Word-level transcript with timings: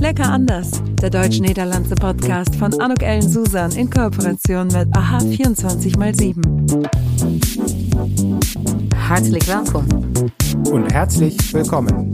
Lecker 0.00 0.30
anders, 0.32 0.70
der 1.02 1.10
deutsch-niederlandse 1.10 1.94
Podcast 1.94 2.56
von 2.56 2.72
Anuk 2.80 3.02
Ellen 3.02 3.20
Susan 3.20 3.70
in 3.72 3.90
Kooperation 3.90 4.68
mit 4.68 4.88
AHA 4.96 5.18
24x7. 5.18 6.88
Herzlich 8.96 9.46
willkommen. 9.46 10.32
Und 10.70 10.90
herzlich 10.90 11.36
willkommen. 11.52 12.10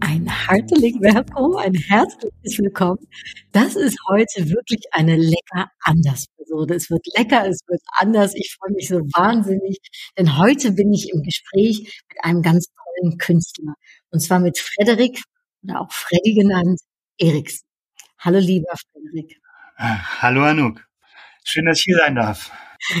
Ein 0.00 0.26
herzlich 0.26 0.94
willkommen, 1.00 1.56
ein 1.58 1.74
herzliches 1.74 2.58
Willkommen. 2.58 3.06
Das 3.52 3.76
ist 3.76 3.98
heute 4.08 4.48
wirklich 4.48 4.84
eine 4.92 5.16
lecker 5.16 5.68
anders 5.82 6.24
Episode. 6.38 6.76
Es 6.76 6.88
wird 6.88 7.06
lecker, 7.14 7.46
es 7.46 7.60
wird 7.66 7.82
anders. 7.98 8.34
Ich 8.34 8.56
freue 8.58 8.72
mich 8.74 8.88
so 8.88 9.00
wahnsinnig, 9.14 9.78
denn 10.16 10.38
heute 10.38 10.72
bin 10.72 10.94
ich 10.94 11.10
im 11.12 11.22
Gespräch 11.22 12.02
mit 12.08 12.24
einem 12.24 12.40
ganz 12.40 12.68
tollen 12.94 13.18
Künstler. 13.18 13.74
Und 14.10 14.20
zwar 14.20 14.40
mit 14.40 14.58
Frederik 14.58 15.22
oder 15.62 15.80
auch 15.80 15.92
Freddy 15.92 16.34
genannt, 16.34 16.80
Eriksen. 17.18 17.66
Hallo 18.18 18.38
lieber 18.38 18.72
Frederik. 18.92 19.40
Hallo 19.76 20.44
Anouk. 20.44 20.86
Schön, 21.44 21.66
dass 21.66 21.78
ich 21.78 21.84
hier 21.84 21.98
sein 21.98 22.14
darf. 22.14 22.50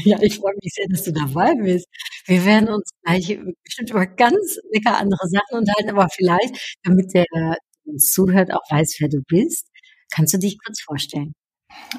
Ja, 0.04 0.18
ich 0.22 0.38
freue 0.38 0.54
mich 0.62 0.72
sehr, 0.74 0.86
dass 0.88 1.04
du 1.04 1.12
dabei 1.12 1.54
bist. 1.54 1.86
Wir 2.26 2.44
werden 2.44 2.68
uns 2.68 2.90
gleich 3.02 3.38
bestimmt 3.62 3.90
über 3.90 4.06
ganz 4.06 4.58
lecker 4.72 4.96
andere 4.96 5.28
Sachen 5.28 5.58
unterhalten, 5.58 5.90
aber 5.90 6.08
vielleicht, 6.08 6.78
damit 6.84 7.12
der, 7.12 7.26
der 7.34 7.58
uns 7.84 8.12
zuhört, 8.12 8.52
auch 8.52 8.70
weiß, 8.70 8.96
wer 9.00 9.08
du 9.08 9.22
bist, 9.28 9.66
kannst 10.10 10.32
du 10.32 10.38
dich 10.38 10.58
kurz 10.64 10.80
vorstellen. 10.80 11.34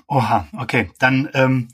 Oha, 0.07 0.47
okay. 0.57 0.91
Dann, 0.99 1.29
ähm, 1.33 1.67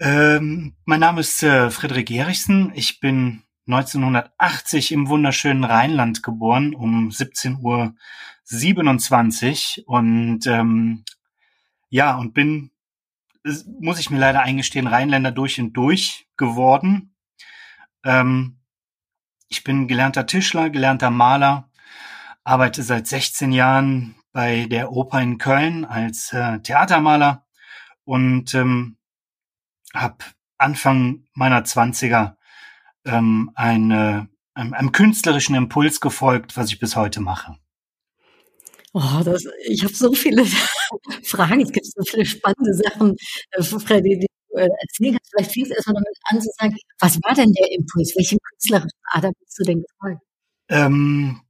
ähm, 0.00 0.74
mein 0.84 1.00
Name 1.00 1.20
ist 1.20 1.42
äh, 1.42 1.70
Friedrich 1.70 2.10
Erichsen. 2.10 2.72
Ich 2.74 2.98
bin 2.98 3.43
1980 3.66 4.92
im 4.92 5.08
wunderschönen 5.08 5.64
Rheinland 5.64 6.22
geboren, 6.22 6.74
um 6.74 7.10
17 7.10 7.58
Uhr 7.62 7.94
27 8.44 9.84
und 9.86 10.46
ähm, 10.46 11.04
ja, 11.88 12.16
und 12.16 12.34
bin, 12.34 12.70
muss 13.80 13.98
ich 13.98 14.10
mir 14.10 14.18
leider 14.18 14.42
eingestehen, 14.42 14.86
Rheinländer 14.86 15.30
durch 15.30 15.60
und 15.60 15.72
durch 15.74 16.26
geworden. 16.36 17.14
Ähm, 18.04 18.58
ich 19.48 19.64
bin 19.64 19.88
gelernter 19.88 20.26
Tischler, 20.26 20.70
gelernter 20.70 21.10
Maler, 21.10 21.70
arbeite 22.42 22.82
seit 22.82 23.06
16 23.06 23.52
Jahren 23.52 24.16
bei 24.32 24.66
der 24.66 24.92
Oper 24.92 25.22
in 25.22 25.38
Köln 25.38 25.84
als 25.84 26.32
äh, 26.32 26.58
Theatermaler 26.60 27.46
und 28.04 28.54
ähm, 28.54 28.98
habe 29.94 30.18
Anfang 30.58 31.24
meiner 31.32 31.64
Zwanziger 31.64 32.36
ähm, 33.04 33.50
eine, 33.54 34.28
einem, 34.54 34.74
einem 34.74 34.92
künstlerischen 34.92 35.54
Impuls 35.54 36.00
gefolgt, 36.00 36.56
was 36.56 36.68
ich 36.68 36.78
bis 36.78 36.96
heute 36.96 37.20
mache. 37.20 37.56
Oh, 38.92 39.22
das, 39.24 39.44
ich 39.66 39.82
habe 39.82 39.92
so 39.92 40.12
viele 40.12 40.44
Fragen, 41.24 41.60
es 41.60 41.72
gibt 41.72 41.86
so 41.86 42.02
viele 42.04 42.24
spannende 42.24 42.74
Sachen, 42.74 43.16
äh, 43.50 43.62
Freddy, 43.62 44.20
die 44.20 44.26
du 44.26 44.58
äh, 44.58 44.68
erzählen 44.82 45.14
kannst. 45.14 45.32
Vielleicht 45.32 45.52
fängst 45.52 45.70
du 45.70 45.74
erstmal 45.74 45.94
damit 45.94 46.16
an 46.30 46.40
zu 46.40 46.48
sagen, 46.58 46.76
was 47.00 47.18
war 47.24 47.34
denn 47.34 47.52
der 47.52 47.72
Impuls? 47.72 48.14
Welchem 48.16 48.38
künstlerischen 48.38 49.00
Ader 49.12 49.30
bist 49.40 49.58
du 49.58 49.64
denn 49.64 49.82
gefolgt? 49.82 50.22
Ähm, 50.68 51.40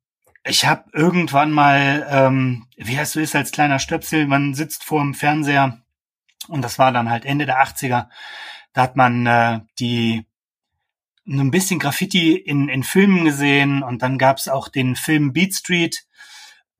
ich 0.46 0.64
habe 0.64 0.84
irgendwann 0.92 1.50
mal, 1.50 2.06
ähm, 2.08 2.66
wie 2.76 2.98
heißt 2.98 3.14
du 3.14 3.20
ist 3.20 3.36
als 3.36 3.52
kleiner 3.52 3.78
Stöpsel, 3.78 4.26
man 4.26 4.54
sitzt 4.54 4.84
vor 4.84 5.02
dem 5.02 5.14
Fernseher 5.14 5.82
und 6.48 6.62
das 6.62 6.78
war 6.78 6.92
dann 6.92 7.10
halt 7.10 7.24
Ende 7.24 7.46
der 7.46 7.62
80er. 7.62 8.08
Da 8.72 8.82
hat 8.82 8.96
man 8.96 9.26
äh, 9.26 9.60
die 9.78 10.26
ein 11.26 11.50
bisschen 11.50 11.78
Graffiti 11.78 12.34
in, 12.36 12.68
in 12.68 12.82
Filmen 12.82 13.24
gesehen 13.24 13.82
und 13.82 14.02
dann 14.02 14.18
gab's 14.18 14.48
auch 14.48 14.68
den 14.68 14.96
Film 14.96 15.32
Beat 15.32 15.54
Street 15.54 16.06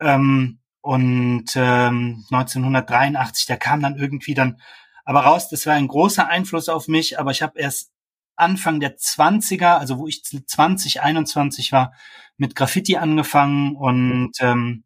ähm, 0.01 0.59
und 0.81 1.47
ähm, 1.57 2.25
1983, 2.31 3.47
der 3.47 3.57
kam 3.57 3.81
dann 3.81 3.97
irgendwie 3.97 4.35
dann 4.35 4.59
aber 5.05 5.21
raus, 5.21 5.49
das 5.49 5.67
war 5.67 5.75
ein 5.75 5.89
großer 5.89 6.29
Einfluss 6.29 6.69
auf 6.69 6.89
mich, 6.89 7.19
aber 7.19 7.31
ich 7.31 7.43
habe 7.43 7.59
erst 7.59 7.91
Anfang 8.37 8.81
der 8.81 8.97
20er, 8.97 9.77
also 9.77 9.99
wo 9.99 10.09
ich 10.09 10.25
20, 10.25 11.03
21 11.03 11.73
war, 11.73 11.93
mit 12.37 12.57
Graffiti 12.57 12.97
angefangen 12.97 13.77
und 13.77 14.33
ähm, 14.41 14.85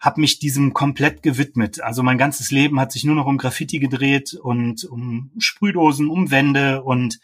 habe 0.00 0.20
mich 0.20 0.38
diesem 0.38 0.72
komplett 0.72 1.22
gewidmet. 1.22 1.80
Also 1.80 2.02
mein 2.02 2.18
ganzes 2.18 2.50
Leben 2.50 2.80
hat 2.80 2.92
sich 2.92 3.04
nur 3.04 3.14
noch 3.14 3.26
um 3.26 3.38
Graffiti 3.38 3.78
gedreht 3.78 4.34
und 4.34 4.84
um 4.84 5.32
Sprühdosen, 5.38 6.08
um 6.08 6.30
Wände 6.30 6.82
und 6.82 7.20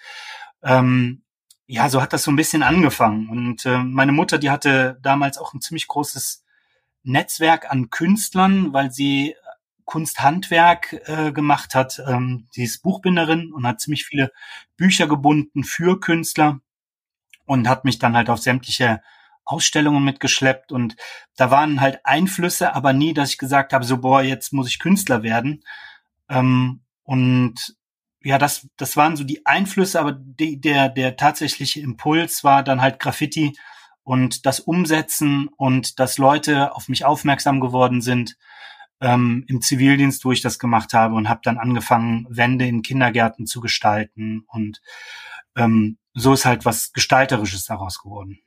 ähm, 0.62 1.22
ja, 1.70 1.88
so 1.88 2.02
hat 2.02 2.12
das 2.12 2.24
so 2.24 2.32
ein 2.32 2.36
bisschen 2.36 2.64
angefangen. 2.64 3.28
Und 3.28 3.64
äh, 3.64 3.78
meine 3.78 4.10
Mutter, 4.10 4.38
die 4.38 4.50
hatte 4.50 4.98
damals 5.02 5.38
auch 5.38 5.54
ein 5.54 5.60
ziemlich 5.60 5.86
großes 5.86 6.44
Netzwerk 7.04 7.70
an 7.70 7.90
Künstlern, 7.90 8.72
weil 8.72 8.90
sie 8.90 9.36
Kunsthandwerk 9.84 11.00
äh, 11.06 11.30
gemacht 11.30 11.76
hat. 11.76 12.02
Ähm, 12.08 12.48
sie 12.50 12.64
ist 12.64 12.82
Buchbinderin 12.82 13.52
und 13.52 13.68
hat 13.68 13.80
ziemlich 13.80 14.04
viele 14.04 14.32
Bücher 14.76 15.06
gebunden 15.06 15.62
für 15.62 16.00
Künstler 16.00 16.60
und 17.46 17.68
hat 17.68 17.84
mich 17.84 18.00
dann 18.00 18.16
halt 18.16 18.30
auf 18.30 18.40
sämtliche 18.40 19.00
Ausstellungen 19.44 20.04
mitgeschleppt 20.04 20.72
und 20.72 20.96
da 21.36 21.50
waren 21.52 21.80
halt 21.80 22.04
Einflüsse, 22.04 22.74
aber 22.74 22.92
nie, 22.92 23.14
dass 23.14 23.30
ich 23.30 23.38
gesagt 23.38 23.72
habe, 23.72 23.84
so 23.84 23.98
boah, 23.98 24.22
jetzt 24.22 24.52
muss 24.52 24.68
ich 24.68 24.80
Künstler 24.80 25.22
werden. 25.22 25.62
Ähm, 26.28 26.80
und 27.04 27.76
ja, 28.22 28.38
das, 28.38 28.68
das 28.76 28.96
waren 28.96 29.16
so 29.16 29.24
die 29.24 29.46
Einflüsse, 29.46 29.98
aber 29.98 30.12
die, 30.12 30.60
der, 30.60 30.88
der 30.88 31.16
tatsächliche 31.16 31.80
Impuls 31.80 32.44
war 32.44 32.62
dann 32.62 32.82
halt 32.82 33.00
Graffiti 33.00 33.56
und 34.02 34.46
das 34.46 34.60
Umsetzen 34.60 35.48
und 35.56 35.98
dass 35.98 36.18
Leute 36.18 36.74
auf 36.74 36.88
mich 36.88 37.04
aufmerksam 37.04 37.60
geworden 37.60 38.02
sind 38.02 38.36
ähm, 39.00 39.44
im 39.48 39.62
Zivildienst, 39.62 40.24
wo 40.24 40.32
ich 40.32 40.42
das 40.42 40.58
gemacht 40.58 40.92
habe 40.92 41.14
und 41.14 41.28
habe 41.28 41.40
dann 41.42 41.58
angefangen, 41.58 42.26
Wände 42.28 42.66
in 42.66 42.82
Kindergärten 42.82 43.46
zu 43.46 43.60
gestalten 43.60 44.44
und 44.48 44.80
ähm, 45.56 45.98
so 46.12 46.32
ist 46.34 46.44
halt 46.44 46.64
was 46.64 46.92
Gestalterisches 46.92 47.64
daraus 47.64 48.00
geworden. 48.00 48.40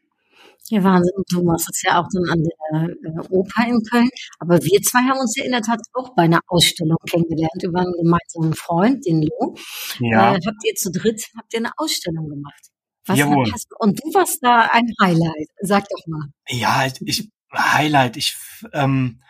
Ja, 0.70 0.84
Wahnsinn. 0.84 1.24
Du 1.30 1.44
machst 1.44 1.70
es 1.70 1.82
ja 1.84 2.02
auch 2.02 2.08
dann 2.14 2.30
an 2.30 2.44
der 2.44 2.90
äh, 2.90 3.28
Oper 3.30 3.68
in 3.68 3.82
Köln. 3.84 4.10
Aber 4.40 4.58
wir 4.64 4.82
zwei 4.82 5.00
haben 5.00 5.20
uns 5.20 5.36
ja 5.36 5.44
in 5.44 5.52
der 5.52 5.62
Tat 5.62 5.80
auch 5.94 6.16
bei 6.16 6.24
einer 6.24 6.40
Ausstellung 6.48 6.98
kennengelernt 7.10 7.64
über 7.64 7.82
einen 7.82 7.94
gemeinsamen 7.94 8.54
Freund, 8.54 9.06
den 9.06 9.24
Lo. 9.24 9.56
Ja. 10.00 10.36
Äh, 10.36 10.40
habt 10.46 10.66
ihr 10.66 10.76
zu 10.76 10.92
dritt, 10.92 11.24
habt 11.38 11.54
ihr 11.54 11.60
eine 11.60 11.72
Ausstellung 11.78 12.30
gemacht? 12.30 12.70
Was 13.06 13.18
Jawohl. 13.18 13.52
Und 13.80 14.00
du 14.00 14.14
warst 14.14 14.40
da 14.42 14.70
ein 14.72 14.90
Highlight. 15.02 15.50
Sag 15.62 15.84
doch 15.90 16.08
mal. 16.08 16.28
Ja, 16.48 16.88
ich, 17.02 17.30
Highlight, 17.54 18.16
ich, 18.16 18.38
ähm, 18.72 19.22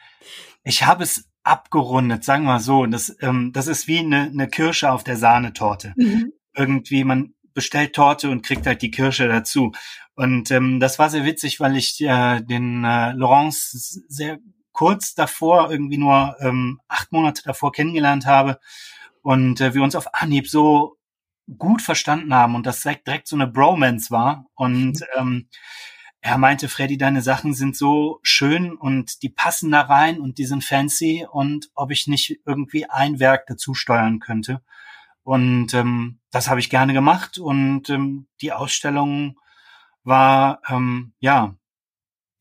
ich 0.63 0.83
habe 0.83 1.03
es 1.03 1.27
abgerundet, 1.43 2.23
sagen 2.23 2.45
wir 2.45 2.59
so. 2.59 2.85
Das, 2.85 3.15
ähm, 3.21 3.51
das 3.53 3.67
ist 3.67 3.87
wie 3.87 3.99
eine, 3.99 4.23
eine 4.23 4.47
Kirsche 4.47 4.91
auf 4.91 5.03
der 5.03 5.17
Sahnetorte. 5.17 5.93
Mhm. 5.97 6.31
Irgendwie, 6.55 7.03
man 7.03 7.33
bestellt 7.53 7.93
Torte 7.93 8.29
und 8.29 8.43
kriegt 8.43 8.65
halt 8.65 8.81
die 8.81 8.91
Kirsche 8.91 9.27
dazu. 9.27 9.71
Und 10.15 10.51
ähm, 10.51 10.79
das 10.79 10.99
war 10.99 11.09
sehr 11.09 11.25
witzig, 11.25 11.59
weil 11.59 11.75
ich 11.75 11.99
äh, 12.01 12.41
den 12.41 12.83
äh, 12.83 13.13
Laurence 13.13 14.03
sehr 14.07 14.39
kurz 14.71 15.13
davor, 15.13 15.71
irgendwie 15.71 15.97
nur 15.97 16.35
ähm, 16.39 16.79
acht 16.87 17.11
Monate 17.11 17.43
davor 17.43 17.71
kennengelernt 17.71 18.25
habe 18.25 18.59
und 19.21 19.61
äh, 19.61 19.73
wir 19.73 19.81
uns 19.83 19.95
auf 19.95 20.13
Anhieb 20.13 20.47
so 20.47 20.97
gut 21.57 21.81
verstanden 21.81 22.33
haben 22.33 22.55
und 22.55 22.65
das 22.65 22.81
direkt, 22.81 23.07
direkt 23.07 23.27
so 23.27 23.35
eine 23.35 23.47
Bromance 23.47 24.11
war. 24.11 24.45
Und 24.55 24.99
mhm. 24.99 25.05
ähm, 25.15 25.47
er 26.21 26.37
meinte, 26.37 26.69
Freddy, 26.69 26.97
deine 26.97 27.21
Sachen 27.21 27.53
sind 27.53 27.75
so 27.75 28.19
schön 28.23 28.73
und 28.73 29.23
die 29.23 29.29
passen 29.29 29.71
da 29.71 29.81
rein 29.81 30.19
und 30.19 30.37
die 30.37 30.45
sind 30.45 30.63
fancy 30.63 31.27
und 31.29 31.69
ob 31.75 31.91
ich 31.91 32.07
nicht 32.07 32.39
irgendwie 32.45 32.89
ein 32.89 33.19
Werk 33.19 33.45
dazu 33.47 33.73
steuern 33.73 34.19
könnte. 34.19 34.61
Und 35.23 35.73
ähm, 35.73 36.19
das 36.31 36.49
habe 36.49 36.59
ich 36.59 36.69
gerne 36.69 36.93
gemacht 36.93 37.37
und 37.37 37.89
ähm, 37.89 38.27
die 38.41 38.51
Ausstellung 38.51 39.37
war, 40.03 40.61
ähm, 40.67 41.13
ja, 41.19 41.55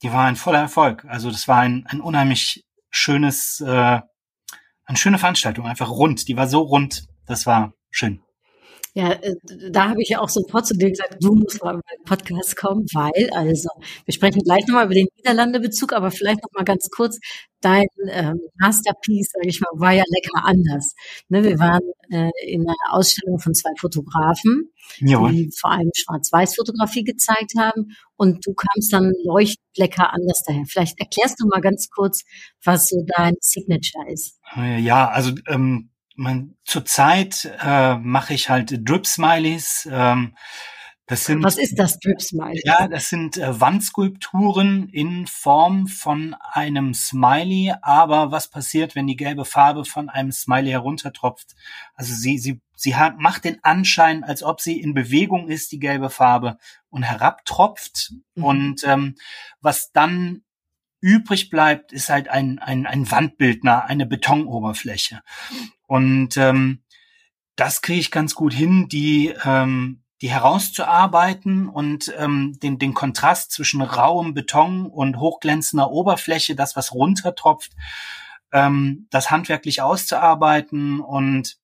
die 0.03 0.13
war 0.13 0.25
ein 0.25 0.37
voller 0.37 0.61
Erfolg. 0.61 1.05
Also 1.07 1.31
das 1.31 1.49
war 1.49 1.59
ein, 1.59 1.87
ein 1.87 2.01
unheimlich 2.01 2.65
schönes, 2.91 3.61
äh, 3.61 4.01
eine 4.85 4.99
schöne 4.99 5.19
Veranstaltung, 5.19 5.67
einfach 5.67 5.91
rund. 5.91 6.29
Die 6.29 6.37
war 6.37 6.49
so 6.49 6.61
rund, 6.61 7.07
das 7.27 7.47
war 7.47 7.73
schön. 7.91 8.23
Ja, 8.95 9.13
äh, 9.13 9.35
da 9.71 9.89
habe 9.89 10.03
ich 10.03 10.11
ja 10.11 10.21
auch 10.21 10.29
sofort 10.29 10.67
zu 10.67 10.75
dir 10.75 10.91
gesagt, 10.91 11.17
du 11.21 11.35
musst 11.35 11.63
mal 11.63 11.75
in 11.75 11.81
meinen 11.87 12.05
Podcast 12.05 12.57
kommen, 12.57 12.85
weil, 12.93 13.31
also, 13.31 13.71
wir 14.05 14.13
sprechen 14.13 14.43
gleich 14.43 14.67
nochmal 14.67 14.85
über 14.85 14.95
den 14.95 15.07
Niederlande-Bezug, 15.17 15.95
aber 15.95 16.11
vielleicht 16.11 16.43
nochmal 16.43 16.65
ganz 16.65 16.91
kurz, 16.95 17.19
dein 17.63 17.87
ähm, 18.11 18.39
Masterpiece, 18.61 19.31
sage 19.33 19.49
ich 19.49 19.61
mal, 19.61 19.71
war 19.75 19.93
ja 19.93 20.03
lecker 20.07 20.45
anders. 20.45 20.95
Ne, 21.29 21.43
wir 21.43 21.59
waren 21.59 21.81
äh, 22.11 22.31
in 22.47 22.63
einer 22.63 22.75
Ausstellung 22.91 23.39
von 23.39 23.55
zwei 23.55 23.71
Fotografen, 23.79 24.73
Jawohl. 24.99 25.33
die 25.33 25.51
vor 25.59 25.71
allem 25.71 25.91
Schwarz-Weiß-Fotografie 25.95 27.05
gezeigt 27.05 27.53
haben 27.57 27.97
und 28.17 28.45
du 28.47 28.53
kamst 28.53 28.93
dann 28.93 29.13
leuchtend 29.25 29.63
lecker 29.77 30.13
anders 30.13 30.43
daher. 30.47 30.65
Vielleicht 30.67 31.01
erklärst 31.01 31.41
du 31.41 31.47
mal 31.47 31.61
ganz 31.61 31.89
kurz, 31.89 32.25
was 32.63 32.89
so 32.89 33.07
dein 33.17 33.37
Signature 33.41 34.11
ist. 34.13 34.39
Ja, 34.55 35.09
also 35.09 35.33
ähm, 35.49 35.92
man, 36.23 36.55
zurzeit 36.65 37.53
äh, 37.61 37.97
mache 37.97 38.35
ich 38.35 38.49
halt 38.49 38.89
Drip 38.89 39.07
Smileys. 39.07 39.89
Ähm, 39.91 40.35
Das 41.07 41.25
sind, 41.25 41.43
Was 41.43 41.59
ist 41.59 41.79
das 41.79 41.99
Drip 41.99 42.23
Smiley? 42.23 42.63
Ja, 42.65 42.87
das 42.89 43.09
sind 43.09 43.37
äh, 43.37 43.61
Wandskulpturen 43.61 44.89
in 44.89 45.27
Form 45.27 45.89
von 45.89 46.35
einem 46.53 46.95
Smiley. 46.95 47.75
Aber 47.83 48.31
was 48.31 48.49
passiert, 48.49 48.95
wenn 48.95 49.09
die 49.09 49.17
gelbe 49.17 49.45
Farbe 49.45 49.85
von 49.85 50.09
einem 50.09 50.33
Smiley 50.33 50.71
heruntertropft? 50.71 51.57
Also 51.95 52.15
sie, 52.15 52.39
sie, 52.39 52.61
sie 52.77 52.95
hat, 52.95 53.19
macht 53.19 53.45
den 53.45 53.63
Anschein, 53.65 54.25
als 54.25 54.43
ob 54.43 54.61
sie 54.61 54.81
in 54.81 54.95
Bewegung 54.95 55.49
ist, 55.49 55.73
die 55.73 55.81
gelbe 55.81 56.09
Farbe, 56.09 56.57
und 56.89 57.03
herabtropft. 57.03 58.13
Mhm. 58.37 58.45
Und 58.45 58.85
ähm, 58.85 59.17
was 59.61 59.91
dann 59.93 60.43
übrig 61.03 61.51
bleibt, 61.51 61.93
ist 61.93 62.09
halt 62.09 62.29
ein, 62.29 62.59
ein, 62.59 62.87
ein 62.87 63.11
Wandbildner, 63.11 63.85
eine 63.85 64.07
Betonoberfläche. 64.07 65.21
Und 65.87 66.39
ähm, 66.39 66.83
das 67.57 67.83
kriege 67.83 68.01
ich 68.01 68.11
ganz 68.11 68.35
gut 68.35 68.55
hin, 68.55 68.89
die 68.89 69.35
ähm, 69.45 70.03
die 70.23 70.31
herauszuarbeiten 70.31 71.69
und 71.69 72.15
ähm, 72.17 72.57
den, 72.63 72.79
den 72.79 72.95
Kontrast 72.95 73.51
zwischen 73.51 73.83
rauem 73.83 74.35
Beton 74.35 74.87
und 74.87 75.19
hochglänzender 75.19 75.91
Oberfläche, 75.91 76.55
das 76.55 76.77
was 76.77 76.95
runtertropft, 76.95 77.73
ähm, 78.53 79.09
das 79.11 79.33
handwerklich 79.33 79.83
auszuarbeiten 79.83 81.01
und 81.01 81.59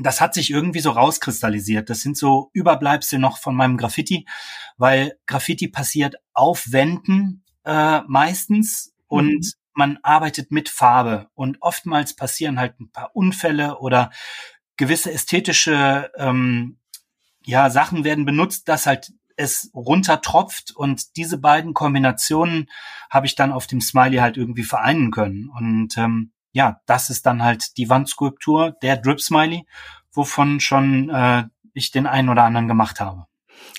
das 0.00 0.20
hat 0.20 0.34
sich 0.34 0.50
irgendwie 0.50 0.80
so 0.80 0.90
rauskristallisiert. 0.90 1.88
Das 1.88 2.00
sind 2.00 2.16
so 2.16 2.50
Überbleibsel 2.52 3.20
noch 3.20 3.38
von 3.38 3.54
meinem 3.54 3.76
Graffiti, 3.76 4.26
weil 4.76 5.16
Graffiti 5.26 5.68
passiert 5.68 6.16
auf 6.32 6.72
Wänden 6.72 7.43
äh, 7.64 8.00
meistens 8.06 8.94
und 9.08 9.26
mhm. 9.26 9.52
man 9.74 9.98
arbeitet 10.02 10.50
mit 10.50 10.68
Farbe 10.68 11.28
und 11.34 11.58
oftmals 11.60 12.14
passieren 12.14 12.58
halt 12.58 12.78
ein 12.80 12.90
paar 12.90 13.14
Unfälle 13.14 13.78
oder 13.78 14.10
gewisse 14.76 15.12
ästhetische 15.12 16.10
ähm, 16.16 16.78
ja, 17.44 17.70
Sachen 17.70 18.04
werden 18.04 18.24
benutzt, 18.24 18.68
dass 18.68 18.86
halt 18.86 19.12
es 19.36 19.70
runtertropft 19.74 20.74
und 20.74 21.16
diese 21.16 21.38
beiden 21.38 21.74
Kombinationen 21.74 22.70
habe 23.10 23.26
ich 23.26 23.34
dann 23.34 23.52
auf 23.52 23.66
dem 23.66 23.80
Smiley 23.80 24.18
halt 24.18 24.36
irgendwie 24.36 24.62
vereinen 24.62 25.10
können. 25.10 25.48
Und 25.48 25.96
ähm, 25.98 26.32
ja, 26.52 26.80
das 26.86 27.10
ist 27.10 27.26
dann 27.26 27.42
halt 27.42 27.76
die 27.76 27.88
Wandskulptur, 27.88 28.76
der 28.82 28.96
Drip 28.96 29.20
Smiley, 29.20 29.66
wovon 30.12 30.60
schon 30.60 31.10
äh, 31.10 31.44
ich 31.72 31.90
den 31.90 32.06
einen 32.06 32.28
oder 32.28 32.44
anderen 32.44 32.68
gemacht 32.68 33.00
habe. 33.00 33.26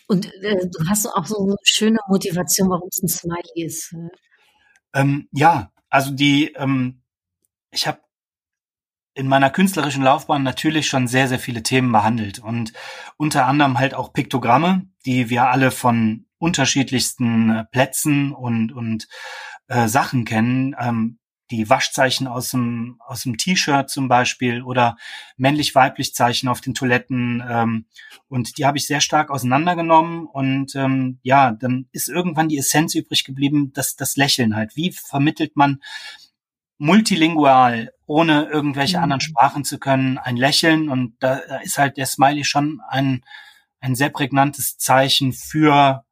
Und 0.08 0.32
äh, 0.44 0.68
du 0.68 0.90
hast 0.90 1.08
auch 1.08 1.26
so 1.26 1.44
eine 1.44 1.56
schöne 1.64 2.00
Motivation, 2.08 2.70
warum 2.70 2.90
es 2.90 3.02
ein 3.02 3.08
Smiley 3.08 3.66
ist. 3.66 3.94
Ne? 3.94 4.10
Ähm, 4.94 5.28
ja, 5.32 5.72
also 5.90 6.12
die, 6.12 6.54
ähm, 6.54 7.02
ich 7.72 7.88
habe 7.88 8.00
in 9.14 9.28
meiner 9.28 9.50
künstlerischen 9.50 10.04
Laufbahn 10.04 10.44
natürlich 10.44 10.88
schon 10.88 11.08
sehr, 11.08 11.28
sehr 11.28 11.40
viele 11.40 11.64
Themen 11.64 11.92
behandelt 11.92 12.40
und 12.40 12.74
unter 13.18 13.46
anderem 13.46 13.80
halt 13.80 13.94
auch 13.94 14.12
Piktogramme, 14.12 14.88
die 15.06 15.30
wir 15.30 15.50
alle 15.50 15.72
von 15.72 16.26
unterschiedlichsten 16.38 17.50
äh, 17.50 17.66
Plätzen 17.72 18.34
und, 18.34 18.74
und 18.74 19.08
äh, 19.68 19.88
Sachen 19.88 20.26
kennen. 20.26 20.76
Ähm, 20.80 21.18
die 21.52 21.70
Waschzeichen 21.70 22.28
aus 22.28 22.52
dem, 22.52 23.00
aus 23.06 23.24
dem 23.24 23.38
T-Shirt 23.38 23.90
zum 23.90 24.08
Beispiel 24.08 24.64
oder 24.64 24.98
männlich-weiblich 25.38 26.16
Zeichen 26.16 26.48
auf 26.48 26.62
den 26.62 26.74
Toiletten. 26.74 27.44
Ähm, 27.48 27.86
und 28.28 28.58
die 28.58 28.66
habe 28.66 28.78
ich 28.78 28.88
sehr 28.88 29.02
stark 29.02 29.30
auseinandergenommen. 29.30 30.26
Und 30.26 30.76
ähm, 30.76 31.20
ja, 31.22 31.52
dann 31.52 31.88
ist 31.92 32.10
irgendwann 32.10 32.50
die 32.50 32.58
Essenz 32.58 32.96
übrig 32.96 33.24
geblieben, 33.24 33.72
dass 33.74 33.96
das 33.96 34.16
Lächeln 34.16 34.56
halt. 34.56 34.76
Wie 34.76 34.92
vermittelt 34.92 35.56
man 35.56 35.82
multilingual, 36.78 37.94
ohne 38.06 38.46
irgendwelche 38.46 38.98
mhm. 38.98 39.04
anderen 39.04 39.22
Sprachen 39.22 39.64
zu 39.64 39.80
können, 39.80 40.18
ein 40.18 40.38
Lächeln 40.38 40.90
und 40.90 41.16
da 41.20 41.36
ist 41.64 41.78
halt 41.78 41.98
der 41.98 42.06
Smiley 42.06 42.44
schon 42.44 42.82
ein, 42.90 43.24
ein 43.80 43.96
sehr 43.96 44.10
prägnantes 44.10 44.78
Zeichen 44.78 45.32
für, 45.32 46.04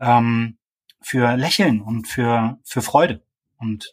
ähm, 0.00 0.58
für 1.00 1.36
Lächeln 1.36 1.80
und 1.80 2.06
für, 2.06 2.58
für 2.62 2.82
Freude. 2.82 3.22
Und 3.56 3.92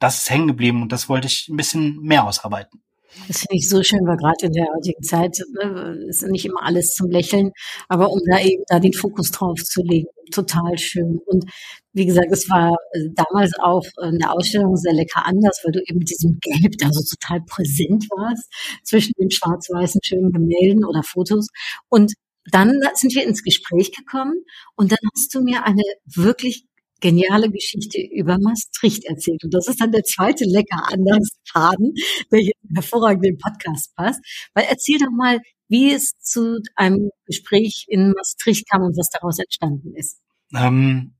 das 0.00 0.18
ist 0.18 0.30
hängen 0.30 0.48
geblieben 0.48 0.82
und 0.82 0.92
das 0.92 1.08
wollte 1.08 1.28
ich 1.28 1.48
ein 1.48 1.56
bisschen 1.56 2.00
mehr 2.00 2.24
ausarbeiten. 2.24 2.82
Das 3.26 3.38
finde 3.38 3.56
ich 3.56 3.68
so 3.68 3.82
schön, 3.82 4.06
weil 4.06 4.16
gerade 4.16 4.46
in 4.46 4.52
der 4.52 4.66
heutigen 4.74 5.02
Zeit 5.02 5.36
ne, 5.52 6.06
ist 6.08 6.22
nicht 6.22 6.46
immer 6.46 6.62
alles 6.62 6.94
zum 6.94 7.10
Lächeln, 7.10 7.50
aber 7.88 8.10
um 8.10 8.20
da 8.30 8.40
eben 8.40 8.62
da 8.68 8.78
den 8.78 8.92
Fokus 8.92 9.32
drauf 9.32 9.58
zu 9.62 9.82
legen, 9.82 10.06
total 10.30 10.78
schön. 10.78 11.18
Und 11.26 11.44
wie 11.92 12.06
gesagt, 12.06 12.30
es 12.30 12.48
war 12.48 12.76
äh, 12.92 13.08
damals 13.14 13.52
auch 13.58 13.84
in 14.02 14.18
der 14.18 14.32
Ausstellung 14.32 14.76
sehr 14.76 14.92
lecker 14.92 15.26
anders, 15.26 15.60
weil 15.64 15.72
du 15.72 15.80
eben 15.80 15.98
mit 15.98 16.10
diesem 16.10 16.38
Gelb 16.40 16.78
da 16.78 16.88
so 16.92 17.02
total 17.02 17.40
präsent 17.46 18.06
warst 18.10 18.48
zwischen 18.84 19.12
den 19.18 19.30
schwarz-weißen 19.30 20.00
schönen 20.04 20.30
Gemälden 20.30 20.84
oder 20.84 21.02
Fotos. 21.02 21.48
Und 21.88 22.12
dann 22.50 22.80
sind 22.94 23.14
wir 23.14 23.24
ins 23.24 23.42
Gespräch 23.42 23.92
gekommen 23.92 24.34
und 24.76 24.92
dann 24.92 24.98
hast 25.14 25.34
du 25.34 25.42
mir 25.42 25.64
eine 25.64 25.82
wirklich 26.06 26.64
geniale 27.00 27.50
Geschichte 27.50 28.00
über 28.00 28.38
Maastricht 28.38 29.04
erzählt. 29.04 29.42
Und 29.44 29.54
das 29.54 29.68
ist 29.68 29.80
dann 29.80 29.92
der 29.92 30.04
zweite 30.04 30.44
lecker 30.44 30.88
anders 30.92 31.30
Faden, 31.50 31.94
der 32.30 32.40
hier 32.40 32.52
hervorragend 32.74 33.26
in 33.26 33.38
Podcast 33.38 33.94
passt. 33.96 34.20
Weil 34.54 34.66
erzähl 34.68 34.98
doch 34.98 35.10
mal, 35.10 35.40
wie 35.68 35.92
es 35.92 36.12
zu 36.20 36.60
einem 36.74 37.10
Gespräch 37.26 37.86
in 37.88 38.12
Maastricht 38.12 38.68
kam 38.70 38.82
und 38.82 38.96
was 38.96 39.08
daraus 39.10 39.38
entstanden 39.38 39.94
ist. 39.94 40.20
Ähm, 40.54 41.14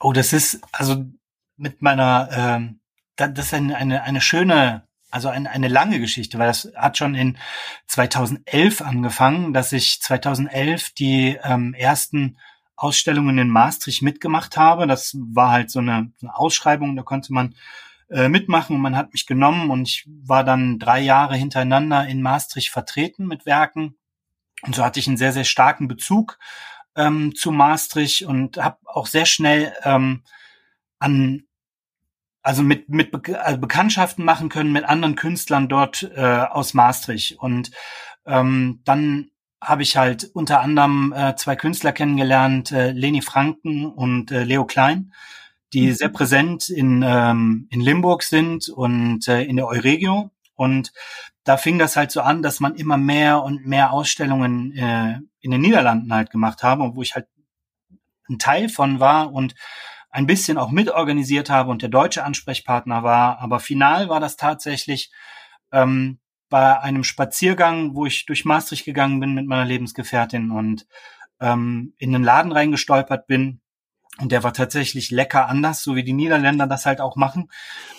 oh, 0.00 0.12
das 0.12 0.32
ist 0.32 0.60
also 0.72 1.04
mit 1.56 1.82
meiner, 1.82 2.28
ähm, 2.32 2.80
das 3.16 3.46
ist 3.46 3.54
eine, 3.54 3.76
eine, 3.76 4.02
eine 4.02 4.20
schöne 4.20 4.88
also 5.10 5.28
eine, 5.28 5.50
eine 5.50 5.68
lange 5.68 6.00
Geschichte, 6.00 6.38
weil 6.38 6.48
das 6.48 6.70
hat 6.76 6.98
schon 6.98 7.14
in 7.14 7.38
2011 7.86 8.82
angefangen, 8.82 9.54
dass 9.54 9.72
ich 9.72 10.00
2011 10.02 10.90
die 10.90 11.38
ähm, 11.42 11.74
ersten 11.74 12.36
Ausstellungen 12.78 13.38
in 13.38 13.50
Maastricht 13.50 14.02
mitgemacht 14.02 14.56
habe. 14.56 14.86
Das 14.86 15.16
war 15.18 15.50
halt 15.50 15.70
so 15.70 15.80
eine, 15.80 16.12
eine 16.22 16.36
Ausschreibung, 16.36 16.94
da 16.94 17.02
konnte 17.02 17.32
man 17.32 17.56
äh, 18.08 18.28
mitmachen 18.28 18.76
und 18.76 18.82
man 18.82 18.96
hat 18.96 19.12
mich 19.12 19.26
genommen 19.26 19.70
und 19.70 19.88
ich 19.88 20.08
war 20.08 20.44
dann 20.44 20.78
drei 20.78 21.00
Jahre 21.00 21.34
hintereinander 21.34 22.06
in 22.06 22.22
Maastricht 22.22 22.70
vertreten 22.70 23.26
mit 23.26 23.46
Werken. 23.46 23.98
Und 24.62 24.76
so 24.76 24.84
hatte 24.84 25.00
ich 25.00 25.08
einen 25.08 25.16
sehr, 25.16 25.32
sehr 25.32 25.44
starken 25.44 25.88
Bezug 25.88 26.38
ähm, 26.94 27.34
zu 27.34 27.50
Maastricht 27.50 28.22
und 28.22 28.58
habe 28.58 28.78
auch 28.84 29.08
sehr 29.08 29.26
schnell 29.26 29.74
ähm, 29.84 30.22
an 31.00 31.44
also 32.42 32.62
mit 32.62 32.88
mit 32.88 33.10
Be 33.10 33.44
also 33.44 33.58
Bekanntschaften 33.58 34.24
machen 34.24 34.48
können 34.48 34.72
mit 34.72 34.84
anderen 34.84 35.16
Künstlern 35.16 35.68
dort 35.68 36.04
äh, 36.14 36.20
aus 36.22 36.74
Maastricht 36.74 37.38
und 37.40 37.72
ähm, 38.24 38.80
dann 38.84 39.30
habe 39.60 39.82
ich 39.82 39.96
halt 39.96 40.30
unter 40.34 40.60
anderem 40.60 41.12
äh, 41.16 41.34
zwei 41.36 41.56
Künstler 41.56 41.92
kennengelernt, 41.92 42.72
äh, 42.72 42.92
Leni 42.92 43.22
Franken 43.22 43.86
und 43.86 44.30
äh, 44.30 44.44
Leo 44.44 44.64
Klein, 44.64 45.12
die 45.72 45.88
mhm. 45.88 45.94
sehr 45.94 46.08
präsent 46.08 46.68
in, 46.68 47.04
ähm, 47.06 47.66
in 47.70 47.80
Limburg 47.80 48.22
sind 48.22 48.68
und 48.68 49.26
äh, 49.28 49.42
in 49.42 49.56
der 49.56 49.66
Euregio. 49.66 50.30
Und 50.54 50.92
da 51.44 51.56
fing 51.56 51.78
das 51.78 51.96
halt 51.96 52.10
so 52.10 52.20
an, 52.20 52.42
dass 52.42 52.60
man 52.60 52.74
immer 52.74 52.96
mehr 52.96 53.42
und 53.42 53.66
mehr 53.66 53.92
Ausstellungen 53.92 54.76
äh, 54.76 55.18
in 55.40 55.50
den 55.50 55.60
Niederlanden 55.60 56.12
halt 56.12 56.30
gemacht 56.30 56.62
habe, 56.62 56.94
wo 56.94 57.02
ich 57.02 57.14
halt 57.14 57.26
ein 58.28 58.38
Teil 58.38 58.68
von 58.68 59.00
war 59.00 59.32
und 59.32 59.54
ein 60.10 60.26
bisschen 60.26 60.58
auch 60.58 60.70
mitorganisiert 60.70 61.50
habe 61.50 61.70
und 61.70 61.82
der 61.82 61.88
deutsche 61.88 62.24
Ansprechpartner 62.24 63.02
war. 63.02 63.40
Aber 63.40 63.60
final 63.60 64.08
war 64.08 64.20
das 64.20 64.36
tatsächlich 64.36 65.10
ähm, 65.72 66.18
bei 66.48 66.80
einem 66.80 67.04
Spaziergang, 67.04 67.94
wo 67.94 68.06
ich 68.06 68.26
durch 68.26 68.44
Maastricht 68.44 68.84
gegangen 68.84 69.20
bin 69.20 69.34
mit 69.34 69.46
meiner 69.46 69.64
Lebensgefährtin 69.64 70.50
und 70.50 70.86
ähm, 71.40 71.94
in 71.98 72.12
den 72.12 72.22
Laden 72.22 72.52
reingestolpert 72.52 73.26
bin. 73.26 73.60
Und 74.20 74.32
der 74.32 74.42
war 74.42 74.52
tatsächlich 74.52 75.10
lecker 75.10 75.48
anders, 75.48 75.82
so 75.82 75.94
wie 75.94 76.02
die 76.02 76.12
Niederländer 76.12 76.66
das 76.66 76.86
halt 76.86 77.00
auch 77.00 77.14
machen. 77.14 77.50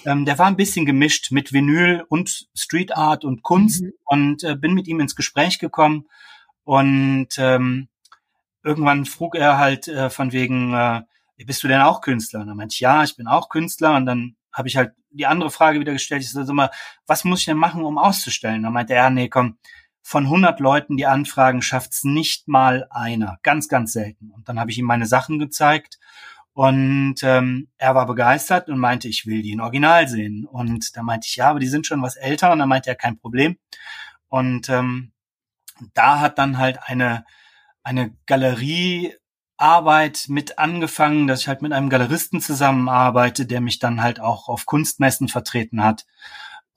Ähm, 0.06 0.25
der 0.25 0.38
war 0.38 0.48
ein 0.48 0.58
bisschen 0.58 0.86
gemischt 0.86 1.32
mit 1.32 1.53
Vinyl 1.53 2.03
und 2.10 2.50
Street 2.53 2.96
Art 2.96 3.24
und 3.24 3.41
Kunst 3.41 3.84
mhm. 3.84 3.94
und 4.03 4.44
äh, 4.44 4.56
bin 4.56 4.74
mit 4.74 4.88
ihm 4.88 5.00
ins 5.00 5.15
Gespräch 5.15 5.60
gekommen. 5.60 6.08
Und 6.65 7.29
ähm, 7.38 7.88
irgendwann 8.63 9.06
frug 9.06 9.36
er 9.36 9.58
halt 9.58 9.88
äh, 9.88 10.10
von 10.10 10.34
wegen, 10.34 10.74
äh, 10.74 11.03
bist 11.46 11.63
du 11.63 11.70
denn 11.70 11.82
auch 11.82 12.01
Künstler? 12.01 12.41
Und 12.41 12.48
dann 12.48 12.58
meinte 12.58 12.74
ich, 12.74 12.82
ja, 12.82 13.03
ich 13.03 13.15
bin 13.15 13.27
auch 13.27 13.48
Künstler. 13.48 13.96
Und 13.96 14.06
dann 14.06 14.36
habe 14.51 14.68
ich 14.68 14.75
halt 14.75 14.91
die 15.11 15.25
andere 15.25 15.51
Frage 15.51 15.79
wieder 15.79 15.93
gestellt. 15.93 16.23
Ich 16.23 16.31
sage 16.31 16.49
immer, 16.51 16.71
was 17.07 17.23
muss 17.23 17.39
ich 17.39 17.45
denn 17.45 17.57
machen, 17.57 17.83
um 17.83 17.97
auszustellen? 17.97 18.63
Da 18.63 18.69
meinte 18.69 18.93
er, 18.93 19.09
nee, 19.09 19.29
komm, 19.29 19.57
von 20.01 20.23
100 20.25 20.59
Leuten, 20.59 20.97
die 20.97 21.05
anfragen, 21.05 21.61
schafft's 21.61 22.03
nicht 22.03 22.47
mal 22.47 22.87
einer. 22.89 23.37
Ganz, 23.43 23.67
ganz 23.67 23.93
selten. 23.93 24.31
Und 24.31 24.49
dann 24.49 24.59
habe 24.59 24.71
ich 24.71 24.77
ihm 24.77 24.85
meine 24.85 25.05
Sachen 25.05 25.39
gezeigt 25.39 25.99
und 26.53 27.15
ähm, 27.23 27.69
er 27.77 27.95
war 27.95 28.05
begeistert 28.05 28.67
und 28.67 28.79
meinte, 28.79 29.07
ich 29.07 29.25
will 29.25 29.41
die 29.41 29.51
in 29.51 29.61
Original 29.61 30.09
sehen. 30.09 30.45
Und 30.45 30.97
da 30.97 31.03
meinte 31.03 31.25
ich, 31.25 31.37
ja, 31.37 31.49
aber 31.49 31.59
die 31.59 31.67
sind 31.67 31.87
schon 31.87 32.01
was 32.01 32.17
älter. 32.17 32.51
Und 32.51 32.59
dann 32.59 32.67
meinte 32.67 32.89
er, 32.89 32.95
kein 32.95 33.17
Problem. 33.17 33.57
Und 34.27 34.67
ähm, 34.67 35.13
da 35.93 36.19
hat 36.19 36.37
dann 36.37 36.57
halt 36.57 36.79
eine, 36.83 37.23
eine 37.83 38.13
Galerie 38.25 39.13
Arbeit 39.59 40.25
mit 40.29 40.57
angefangen, 40.57 41.27
dass 41.27 41.41
ich 41.41 41.47
halt 41.47 41.61
mit 41.61 41.73
einem 41.73 41.89
Galeristen 41.89 42.41
zusammenarbeite, 42.41 43.45
der 43.45 43.61
mich 43.61 43.79
dann 43.79 44.01
halt 44.01 44.19
auch 44.19 44.47
auf 44.47 44.65
Kunstmessen 44.65 45.27
vertreten 45.27 45.83
hat, 45.83 46.05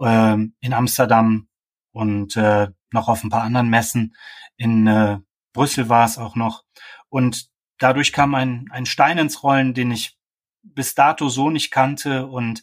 äh, 0.01 0.37
in 0.61 0.73
Amsterdam 0.73 1.49
und 1.93 2.37
äh, 2.37 2.69
noch 2.93 3.09
auf 3.09 3.25
ein 3.25 3.31
paar 3.31 3.43
anderen 3.43 3.71
Messen. 3.71 4.17
In 4.57 4.87
äh, 4.87 5.19
Brüssel 5.53 5.89
war 5.89 6.05
es 6.05 6.19
auch 6.19 6.35
noch. 6.35 6.65
Und 7.09 7.49
dadurch 7.79 8.13
kam 8.13 8.35
ein, 8.35 8.69
ein 8.71 8.87
Stein 8.87 9.19
ins 9.19 9.43
Rollen, 9.43 9.75
den 9.75 9.91
ich 9.91 10.19
bis 10.63 10.95
dato 10.95 11.29
so 11.29 11.51
nicht 11.51 11.71
kannte. 11.71 12.27
Und 12.27 12.63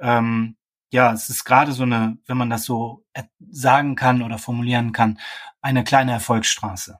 ähm, 0.00 0.56
ja, 0.90 1.12
es 1.12 1.28
ist 1.28 1.44
gerade 1.44 1.72
so 1.72 1.82
eine, 1.82 2.18
wenn 2.26 2.36
man 2.36 2.50
das 2.50 2.64
so 2.64 3.04
sagen 3.50 3.96
kann 3.96 4.22
oder 4.22 4.38
formulieren 4.38 4.92
kann, 4.92 5.18
eine 5.60 5.84
kleine 5.84 6.12
Erfolgsstraße. 6.12 6.98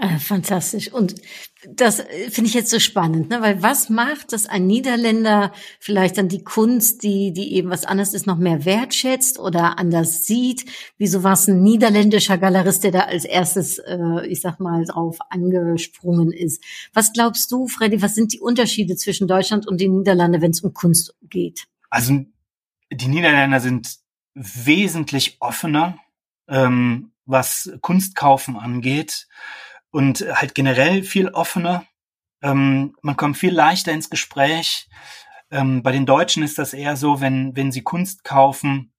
Äh, 0.00 0.18
fantastisch. 0.18 0.90
Und 0.90 1.16
das 1.68 2.00
äh, 2.00 2.30
finde 2.30 2.48
ich 2.48 2.54
jetzt 2.54 2.70
so 2.70 2.78
spannend, 2.78 3.28
ne? 3.28 3.42
weil 3.42 3.62
was 3.62 3.90
macht, 3.90 4.32
dass 4.32 4.46
ein 4.46 4.66
Niederländer 4.66 5.52
vielleicht 5.78 6.16
dann 6.16 6.30
die 6.30 6.42
Kunst, 6.42 7.02
die, 7.02 7.34
die 7.34 7.52
eben 7.52 7.68
was 7.68 7.84
anderes 7.84 8.14
ist, 8.14 8.26
noch 8.26 8.38
mehr 8.38 8.64
wertschätzt 8.64 9.38
oder 9.38 9.78
anders 9.78 10.24
sieht? 10.24 10.64
Wieso 10.96 11.22
war 11.22 11.34
es 11.34 11.48
ein 11.48 11.62
niederländischer 11.62 12.38
Galerist, 12.38 12.82
der 12.82 12.92
da 12.92 13.00
als 13.00 13.26
erstes, 13.26 13.78
äh, 13.78 14.26
ich 14.26 14.40
sag 14.40 14.58
mal, 14.58 14.86
drauf 14.86 15.18
angesprungen 15.28 16.32
ist? 16.32 16.64
Was 16.94 17.12
glaubst 17.12 17.52
du, 17.52 17.68
Freddy, 17.68 18.00
was 18.00 18.14
sind 18.14 18.32
die 18.32 18.40
Unterschiede 18.40 18.96
zwischen 18.96 19.28
Deutschland 19.28 19.68
und 19.68 19.82
den 19.82 19.98
Niederlanden, 19.98 20.40
wenn 20.40 20.52
es 20.52 20.62
um 20.62 20.72
Kunst 20.72 21.14
geht? 21.28 21.66
Also 21.90 22.24
die 22.90 23.08
Niederländer 23.08 23.60
sind 23.60 23.98
wesentlich 24.32 25.36
offener, 25.40 25.98
ähm, 26.48 27.12
was 27.26 27.70
Kunstkaufen 27.82 28.56
angeht 28.56 29.26
und 29.90 30.24
halt 30.32 30.54
generell 30.54 31.02
viel 31.02 31.28
offener. 31.28 31.84
Ähm, 32.42 32.94
man 33.02 33.16
kommt 33.16 33.36
viel 33.36 33.52
leichter 33.52 33.92
ins 33.92 34.10
Gespräch. 34.10 34.88
Ähm, 35.50 35.82
bei 35.82 35.92
den 35.92 36.06
Deutschen 36.06 36.42
ist 36.42 36.58
das 36.58 36.72
eher 36.72 36.96
so, 36.96 37.20
wenn, 37.20 37.56
wenn 37.56 37.72
sie 37.72 37.82
Kunst 37.82 38.24
kaufen, 38.24 38.92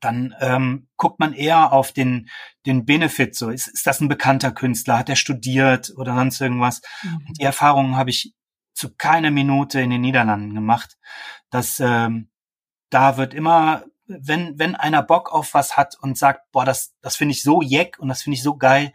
dann 0.00 0.34
ähm, 0.40 0.88
guckt 0.96 1.18
man 1.18 1.32
eher 1.32 1.72
auf 1.72 1.92
den, 1.92 2.28
den 2.66 2.84
Benefit. 2.84 3.34
So, 3.34 3.48
ist, 3.50 3.68
ist 3.68 3.86
das 3.86 4.00
ein 4.00 4.08
bekannter 4.08 4.52
Künstler? 4.52 4.98
Hat 4.98 5.08
er 5.08 5.16
studiert 5.16 5.92
oder 5.96 6.14
sonst 6.14 6.40
irgendwas? 6.40 6.82
Mhm. 7.02 7.26
Und 7.28 7.40
die 7.40 7.44
Erfahrungen 7.44 7.96
habe 7.96 8.10
ich 8.10 8.34
zu 8.74 8.94
keiner 8.94 9.30
Minute 9.30 9.80
in 9.80 9.90
den 9.90 10.00
Niederlanden 10.00 10.54
gemacht. 10.54 10.98
Dass 11.50 11.80
ähm, 11.80 12.30
da 12.90 13.16
wird 13.16 13.34
immer, 13.34 13.84
wenn, 14.06 14.58
wenn 14.58 14.74
einer 14.74 15.02
Bock 15.02 15.32
auf 15.32 15.54
was 15.54 15.76
hat 15.76 15.96
und 16.00 16.18
sagt, 16.18 16.50
boah, 16.52 16.64
das, 16.64 16.94
das 17.00 17.16
finde 17.16 17.32
ich 17.32 17.42
so 17.42 17.62
jeck 17.62 17.98
und 17.98 18.08
das 18.08 18.22
finde 18.22 18.36
ich 18.36 18.42
so 18.42 18.56
geil, 18.56 18.92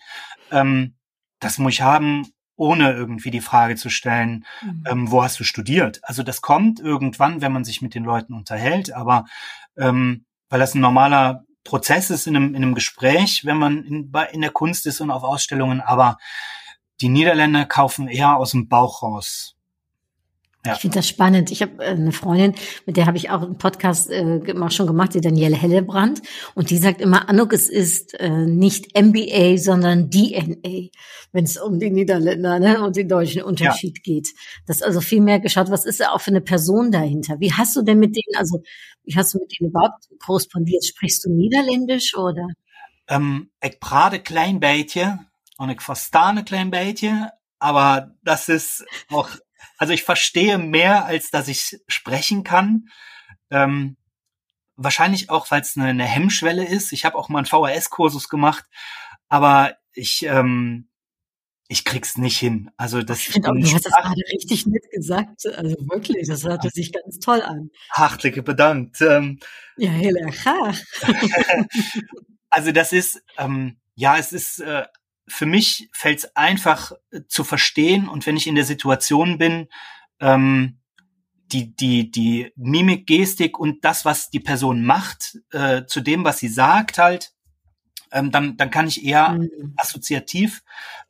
ähm, 0.52 0.96
das 1.40 1.58
muss 1.58 1.74
ich 1.74 1.82
haben, 1.82 2.28
ohne 2.56 2.92
irgendwie 2.92 3.32
die 3.32 3.42
Frage 3.42 3.76
zu 3.76 3.90
stellen, 3.90 4.46
mhm. 4.62 4.84
ähm, 4.88 5.12
wo 5.12 5.24
hast 5.24 5.40
du 5.40 5.44
studiert? 5.44 6.02
Also 6.04 6.24
das 6.24 6.42
kommt 6.42 6.80
irgendwann, 6.80 7.42
wenn 7.42 7.54
man 7.54 7.64
sich 7.64 7.82
mit 7.82 7.96
den 7.96 8.04
Leuten 8.04 8.34
unterhält, 8.34 8.94
aber 8.94 9.26
ähm, 9.78 10.26
weil 10.50 10.60
das 10.60 10.76
ein 10.76 10.82
normaler 10.82 11.46
Prozess 11.64 12.10
ist 12.10 12.28
in 12.28 12.36
einem, 12.36 12.50
in 12.56 12.64
einem 12.64 12.76
Gespräch, 12.76 13.46
wenn 13.46 13.58
man 13.58 13.84
in, 13.84 14.12
in 14.32 14.42
der 14.42 14.52
Kunst 14.52 14.86
ist 14.88 15.00
und 15.02 15.12
auf 15.12 15.24
Ausstellungen, 15.24 15.82
aber 15.82 16.18
die 17.02 17.10
Niederländer 17.10 17.66
kaufen 17.66 18.08
eher 18.08 18.36
aus 18.36 18.52
dem 18.52 18.68
Bauch 18.68 19.04
raus. 19.04 19.56
Ja. 20.66 20.74
Ich 20.74 20.80
finde 20.80 20.96
das 20.96 21.08
spannend. 21.08 21.52
Ich 21.52 21.62
habe 21.62 21.82
äh, 21.82 21.92
eine 21.92 22.12
Freundin, 22.12 22.54
mit 22.86 22.98
der 22.98 23.06
habe 23.06 23.16
ich 23.16 23.30
auch 23.30 23.44
einen 23.44 23.58
Podcast 23.58 24.10
äh, 24.10 24.42
schon 24.72 24.88
gemacht, 24.88 25.14
die 25.14 25.22
Danielle 25.22 25.56
Hellebrand. 25.56 26.22
Und 26.54 26.70
die 26.70 26.78
sagt 26.78 27.00
immer, 27.00 27.30
Anuk, 27.30 27.54
es 27.54 27.70
ist 27.70 28.14
äh, 28.20 28.30
nicht 28.30 29.00
MBA, 29.00 29.58
sondern 29.58 30.12
DNA, 30.12 30.90
wenn 31.32 31.46
es 31.46 31.58
um 31.58 31.80
die 31.80 31.90
Niederländer 31.90 32.60
ne, 32.60 32.84
und 32.84 32.98
den 32.98 33.08
deutschen 33.08 33.42
Unterschied 33.42 34.00
ja. 34.00 34.04
geht. 34.04 34.30
Das 34.68 34.78
ist 34.78 34.84
also 34.84 35.00
viel 35.00 35.22
mehr 35.22 35.40
geschaut, 35.40 35.72
was 35.72 35.86
ist 35.86 36.02
da 36.02 36.12
auch 36.12 36.20
für 36.20 36.32
eine 36.32 36.42
Person 36.42 36.92
dahinter? 36.92 37.40
Wie 37.40 37.54
hast 37.54 37.78
du 37.78 37.82
denn 37.82 38.00
mit 38.00 38.18
denen, 38.18 38.36
also 38.38 38.62
wie 39.06 39.16
hast 39.16 39.34
du 39.34 39.40
mit 39.40 39.58
denen 39.58 39.70
überhaupt 39.70 40.10
korrespondiert? 40.20 40.84
Sprichst 40.84 41.24
du 41.24 41.32
Niederländisch 41.32 42.18
oder? 42.18 42.48
Ähm, 43.08 43.50
ich 43.64 43.80
praat 43.80 44.14
een 44.14 44.24
klein 44.24 44.60
beetje 44.60 45.20
und 45.58 45.70
ich 45.70 45.82
verstehe 45.82 46.26
ein 46.26 46.46
klein 46.46 46.70
beetje, 46.70 47.32
aber 47.60 48.16
das 48.24 48.50
ist 48.50 48.86
auch 49.10 49.30
also 49.78 49.94
ich 49.94 50.04
verstehe 50.04 50.58
mehr, 50.58 51.06
als 51.06 51.32
dass 51.32 51.48
ich 51.48 51.80
sprechen 51.88 52.44
kann. 52.44 52.90
Ähm, 53.52 53.98
wahrscheinlich 54.76 55.30
auch, 55.30 55.50
weil 55.52 55.62
es 55.62 55.76
eine, 55.76 55.88
eine 55.88 56.06
Hemmschwelle 56.06 56.66
ist. 56.66 56.92
Ich 56.94 57.06
habe 57.06 57.18
auch 57.18 57.30
mal 57.30 57.40
einen 57.40 57.46
VHS-Kursus 57.46 58.30
gemacht, 58.30 58.66
aber 59.28 59.76
ich 59.94 60.24
ähm, 60.26 60.90
ich 61.72 61.86
krieg's 61.86 62.18
nicht 62.18 62.38
hin. 62.38 62.72
Also 62.78 63.04
das. 63.04 63.20
Ich 63.20 63.28
finde 63.28 63.52
auch, 63.52 63.54
du 63.54 63.74
hast 63.74 63.86
das 63.86 63.94
gerade 63.94 64.22
richtig 64.34 64.66
nett 64.66 64.90
gesagt. 64.92 65.46
Also 65.46 65.76
wirklich, 65.88 66.28
das 66.28 66.44
hörte 66.44 66.70
sich 66.72 66.92
ganz 66.92 67.20
toll 67.20 67.44
an. 67.44 67.70
Hartliche 67.92 68.42
bedankt. 68.42 69.00
Ähm, 69.02 69.40
ja, 69.78 69.92
hele 69.92 70.20
Also 72.50 72.72
das 72.72 72.92
ist 72.92 73.22
ähm, 73.38 73.78
ja, 73.94 74.18
es 74.18 74.32
ist 74.32 74.60
äh, 74.60 74.86
für 75.30 75.46
mich 75.46 75.90
fällt 75.94 76.20
es 76.20 76.36
einfach 76.36 76.92
äh, 77.12 77.22
zu 77.28 77.44
verstehen 77.44 78.10
und 78.10 78.26
wenn 78.26 78.38
ich 78.38 78.48
in 78.48 78.56
der 78.56 78.66
Situation 78.66 79.38
bin, 79.38 79.68
ähm, 80.20 80.80
die, 81.52 81.76
die, 81.76 82.12
die 82.12 82.52
Mimik, 82.56 83.08
Gestik 83.08 83.58
und 83.58 83.84
das, 83.84 84.06
was 84.06 84.30
die 84.30 84.40
Person 84.40 84.86
macht, 84.86 85.40
äh, 85.52 85.86
zu 85.86 86.02
dem, 86.02 86.24
was 86.24 86.40
sie 86.40 86.48
sagt, 86.48 86.98
halt, 86.98 87.32
ähm, 88.12 88.32
dann, 88.32 88.58
dann 88.58 88.72
kann 88.72 88.88
ich 88.88 89.04
eher 89.06 89.30
mhm. 89.30 89.74
assoziativ 89.78 90.64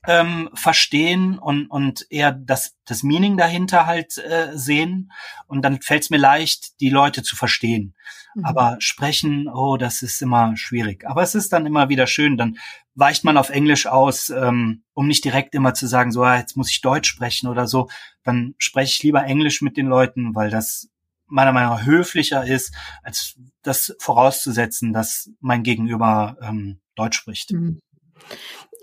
ähm, 0.07 0.49
verstehen 0.53 1.37
und, 1.37 1.67
und 1.67 2.05
eher 2.09 2.31
das, 2.31 2.75
das 2.85 3.03
Meaning 3.03 3.37
dahinter 3.37 3.85
halt 3.85 4.17
äh, 4.17 4.57
sehen. 4.57 5.11
Und 5.47 5.63
dann 5.63 5.81
fällt 5.81 6.03
es 6.03 6.09
mir 6.09 6.17
leicht, 6.17 6.79
die 6.81 6.89
Leute 6.89 7.23
zu 7.23 7.35
verstehen. 7.35 7.95
Mhm. 8.35 8.45
Aber 8.45 8.75
sprechen, 8.79 9.47
oh, 9.47 9.77
das 9.77 10.01
ist 10.01 10.21
immer 10.21 10.55
schwierig. 10.55 11.05
Aber 11.07 11.21
es 11.21 11.35
ist 11.35 11.53
dann 11.53 11.65
immer 11.65 11.89
wieder 11.89 12.07
schön. 12.07 12.37
Dann 12.37 12.57
weicht 12.95 13.23
man 13.23 13.37
auf 13.37 13.49
Englisch 13.49 13.87
aus, 13.87 14.29
ähm, 14.29 14.83
um 14.93 15.07
nicht 15.07 15.23
direkt 15.23 15.55
immer 15.55 15.73
zu 15.73 15.87
sagen, 15.87 16.11
so, 16.11 16.23
ah, 16.23 16.37
jetzt 16.37 16.57
muss 16.57 16.71
ich 16.71 16.81
Deutsch 16.81 17.09
sprechen 17.09 17.47
oder 17.47 17.67
so. 17.67 17.89
Dann 18.23 18.55
spreche 18.57 18.91
ich 18.91 19.03
lieber 19.03 19.23
Englisch 19.23 19.61
mit 19.61 19.77
den 19.77 19.87
Leuten, 19.87 20.35
weil 20.35 20.49
das 20.49 20.89
meiner 21.29 21.51
Meinung 21.51 21.71
nach 21.71 21.85
höflicher 21.85 22.45
ist, 22.45 22.73
als 23.03 23.35
das 23.63 23.95
vorauszusetzen, 23.99 24.93
dass 24.93 25.29
mein 25.39 25.63
Gegenüber 25.63 26.37
ähm, 26.41 26.79
Deutsch 26.95 27.17
spricht. 27.17 27.51
Mhm. 27.51 27.81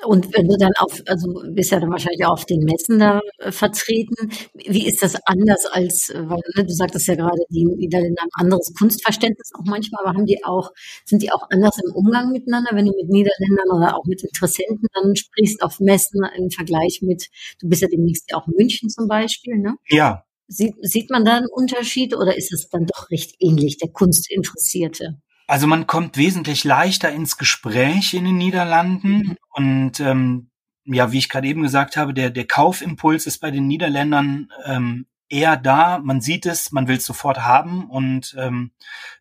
Und 0.05 0.37
wenn 0.37 0.47
du 0.47 0.57
dann 0.59 0.73
auf, 0.79 1.01
also 1.07 1.43
bist 1.53 1.71
ja 1.71 1.81
dann 1.81 1.91
wahrscheinlich 1.91 2.25
auch 2.27 2.33
auf 2.33 2.45
den 2.45 2.65
Messen 2.65 2.99
da 2.99 3.21
äh, 3.39 3.51
vertreten, 3.51 4.31
wie 4.55 4.87
ist 4.87 5.03
das 5.03 5.17
anders 5.25 5.65
als, 5.67 6.11
äh, 6.11 6.29
weil 6.29 6.41
ne, 6.55 6.67
du 6.67 6.73
sagtest 6.73 7.07
ja 7.07 7.15
gerade, 7.15 7.39
die 7.49 7.65
Niederländer 7.65 8.23
haben 8.23 8.31
anderes 8.35 8.75
Kunstverständnis 8.79 9.53
auch 9.55 9.65
manchmal, 9.65 10.05
aber 10.05 10.17
haben 10.17 10.27
die 10.27 10.45
auch, 10.45 10.71
sind 11.07 11.23
die 11.23 11.33
auch 11.33 11.49
anders 11.51 11.79
im 11.83 11.95
Umgang 11.95 12.31
miteinander, 12.31 12.71
wenn 12.75 12.85
du 12.85 12.93
mit 12.93 13.09
Niederländern 13.09 13.71
oder 13.75 13.97
auch 13.97 14.05
mit 14.05 14.23
Interessenten 14.23 14.87
dann 14.93 15.17
sprichst 15.17 15.63
auf 15.63 15.81
Messen 15.81 16.21
im 16.37 16.51
Vergleich 16.51 17.01
mit, 17.03 17.29
du 17.61 17.69
bist 17.69 17.81
ja 17.81 17.89
demnächst 17.89 18.31
ja 18.31 18.37
auch 18.37 18.47
in 18.49 18.55
München 18.57 18.91
zum 18.91 19.09
Beispiel, 19.09 19.57
ne? 19.57 19.77
Ja. 19.89 20.25
Sieht, 20.49 20.75
sieht 20.81 21.11
man 21.11 21.25
da 21.25 21.37
einen 21.37 21.49
Unterschied 21.49 22.15
oder 22.15 22.37
ist 22.37 22.53
es 22.53 22.69
dann 22.69 22.87
doch 22.87 23.11
recht 23.11 23.35
ähnlich, 23.41 23.79
der 23.79 23.91
Kunstinteressierte? 23.91 25.21
Also 25.49 25.67
man 25.67 25.87
kommt 25.87 26.17
wesentlich 26.17 26.65
leichter 26.65 27.11
ins 27.11 27.37
Gespräch 27.37 28.15
in 28.15 28.25
den 28.25 28.37
Niederlanden 28.37 29.19
mhm. 29.19 29.37
und 29.51 30.01
ähm, 30.01 30.51
ja, 30.85 31.11
wie 31.13 31.19
ich 31.19 31.29
gerade 31.29 31.49
eben 31.49 31.63
gesagt 31.63 31.97
habe, 31.97 32.15
der, 32.15 32.31
der 32.31 32.47
Kaufimpuls 32.47 33.27
ist 33.27 33.39
bei 33.39 33.51
den 33.51 33.67
Niederländern 33.67 34.51
ähm, 34.65 35.07
eher 35.29 35.57
da. 35.57 35.99
Man 35.99 36.21
sieht 36.21 36.47
es, 36.47 36.71
man 36.73 36.89
will 36.89 36.97
es 36.97 37.05
sofort 37.05 37.41
haben 37.41 37.91
und 37.91 38.37
ähm, 38.39 38.71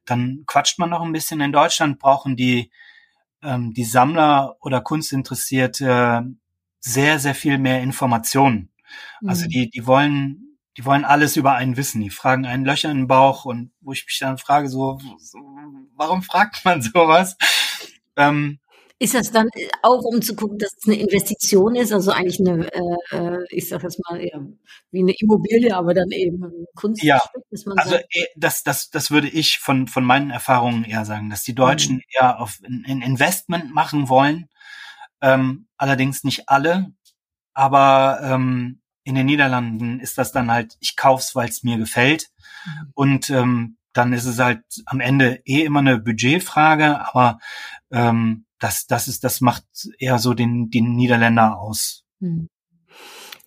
dann 0.05 0.43
quatscht 0.45 0.77
man 0.77 0.91
noch 0.91 1.01
ein 1.01 1.11
bisschen. 1.11 1.41
In 1.41 1.51
Deutschland 1.51 1.99
brauchen 1.99 2.35
die, 2.35 2.71
ähm, 3.41 3.73
die 3.73 3.83
Sammler 3.83 4.57
oder 4.61 4.81
Kunstinteressierte 4.81 6.25
sehr, 6.79 7.19
sehr 7.19 7.35
viel 7.35 7.57
mehr 7.57 7.81
Informationen. 7.81 8.69
Also 9.25 9.45
mhm. 9.45 9.49
die, 9.49 9.69
die 9.71 9.87
wollen 9.87 10.44
die 10.77 10.85
wollen 10.85 11.05
alles 11.05 11.37
über 11.37 11.53
einen 11.53 11.77
wissen. 11.77 12.01
Die 12.01 12.09
fragen 12.09 12.45
einen 12.45 12.65
Löcher 12.65 12.91
in 12.91 12.97
den 12.97 13.07
Bauch 13.07 13.45
und 13.45 13.71
wo 13.81 13.93
ich 13.93 14.05
mich 14.05 14.17
dann 14.19 14.37
frage, 14.37 14.69
so, 14.69 14.99
so 15.17 15.39
warum 15.95 16.21
fragt 16.21 16.65
man 16.65 16.81
sowas? 16.81 17.37
Ähm, 18.17 18.59
ist 18.97 19.13
das 19.13 19.31
dann 19.31 19.49
auch, 19.81 20.03
um 20.03 20.21
zu 20.21 20.35
gucken, 20.35 20.57
dass 20.57 20.73
es 20.77 20.87
eine 20.87 20.97
Investition 20.97 21.75
ist, 21.75 21.91
also 21.91 22.11
eigentlich 22.11 22.39
eine, 22.39 22.71
äh, 22.73 23.17
äh 23.17 23.45
ich 23.49 23.67
sage 23.67 23.83
jetzt 23.83 23.99
mal 24.09 24.21
eher 24.21 24.39
wie 24.91 25.01
eine 25.01 25.13
Immobilie, 25.17 25.75
aber 25.75 25.93
dann 25.93 26.11
eben 26.11 26.65
Kunst? 26.75 27.03
Ja, 27.03 27.19
also? 27.75 27.95
Äh, 27.95 28.03
das, 28.37 28.63
das, 28.63 28.89
das 28.91 29.11
würde 29.11 29.27
ich 29.27 29.59
von, 29.59 29.87
von 29.87 30.05
meinen 30.05 30.31
Erfahrungen 30.31 30.85
eher 30.85 31.03
sagen, 31.03 31.29
dass 31.29 31.43
die 31.43 31.55
Deutschen 31.55 31.95
mhm. 31.95 32.01
eher 32.17 32.39
auf 32.39 32.59
ein 32.63 33.01
Investment 33.01 33.73
machen 33.73 34.07
wollen, 34.07 34.47
ähm, 35.21 35.67
allerdings 35.75 36.23
nicht 36.23 36.47
alle, 36.47 36.93
aber 37.53 38.19
ähm, 38.23 38.81
in 39.05 39.15
den 39.15 39.27
Niederlanden 39.27 39.99
ist 39.99 40.17
das 40.17 40.31
dann 40.31 40.51
halt, 40.51 40.75
ich 40.79 40.95
kauf's, 40.95 41.35
weil 41.35 41.47
es 41.47 41.63
mir 41.63 41.77
gefällt. 41.77 42.27
Mhm. 42.65 42.91
Und 42.95 43.29
ähm, 43.29 43.77
dann 43.93 44.11
ist 44.11 44.25
es 44.25 44.39
halt 44.39 44.63
am 44.87 44.99
Ende 44.99 45.41
eh 45.45 45.63
immer 45.63 45.79
eine 45.79 45.99
Budgetfrage, 45.99 47.07
aber 47.07 47.39
ähm, 47.91 48.45
das, 48.59 48.87
das 48.87 49.07
ist, 49.07 49.23
das 49.23 49.41
macht 49.41 49.63
eher 49.99 50.19
so 50.19 50.33
den, 50.33 50.69
den 50.69 50.95
Niederländer 50.95 51.57
aus. 51.57 52.03
Mhm. 52.19 52.49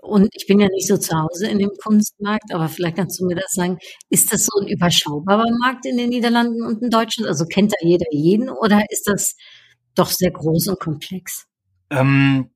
Und 0.00 0.28
ich 0.32 0.46
bin 0.46 0.60
ja 0.60 0.68
nicht 0.68 0.86
so 0.86 0.96
zu 0.96 1.14
Hause 1.18 1.48
in 1.48 1.58
dem 1.58 1.72
Kunstmarkt, 1.82 2.54
aber 2.54 2.68
vielleicht 2.68 2.96
kannst 2.96 3.18
du 3.20 3.26
mir 3.26 3.34
das 3.34 3.50
sagen. 3.50 3.78
Ist 4.08 4.32
das 4.32 4.46
so 4.46 4.60
ein 4.60 4.68
überschaubarer 4.68 5.50
Markt 5.60 5.84
in 5.86 5.96
den 5.96 6.10
Niederlanden 6.10 6.64
und 6.64 6.80
in 6.82 6.88
Deutschland? 6.88 7.28
Also 7.28 7.44
kennt 7.46 7.72
da 7.72 7.76
jeder 7.84 8.06
jeden 8.12 8.48
oder 8.48 8.84
ist 8.90 9.08
das 9.08 9.34
doch 9.96 10.08
sehr 10.08 10.30
groß 10.30 10.68
und 10.68 10.78
komplex? 10.78 11.46
Ähm, 11.90 12.50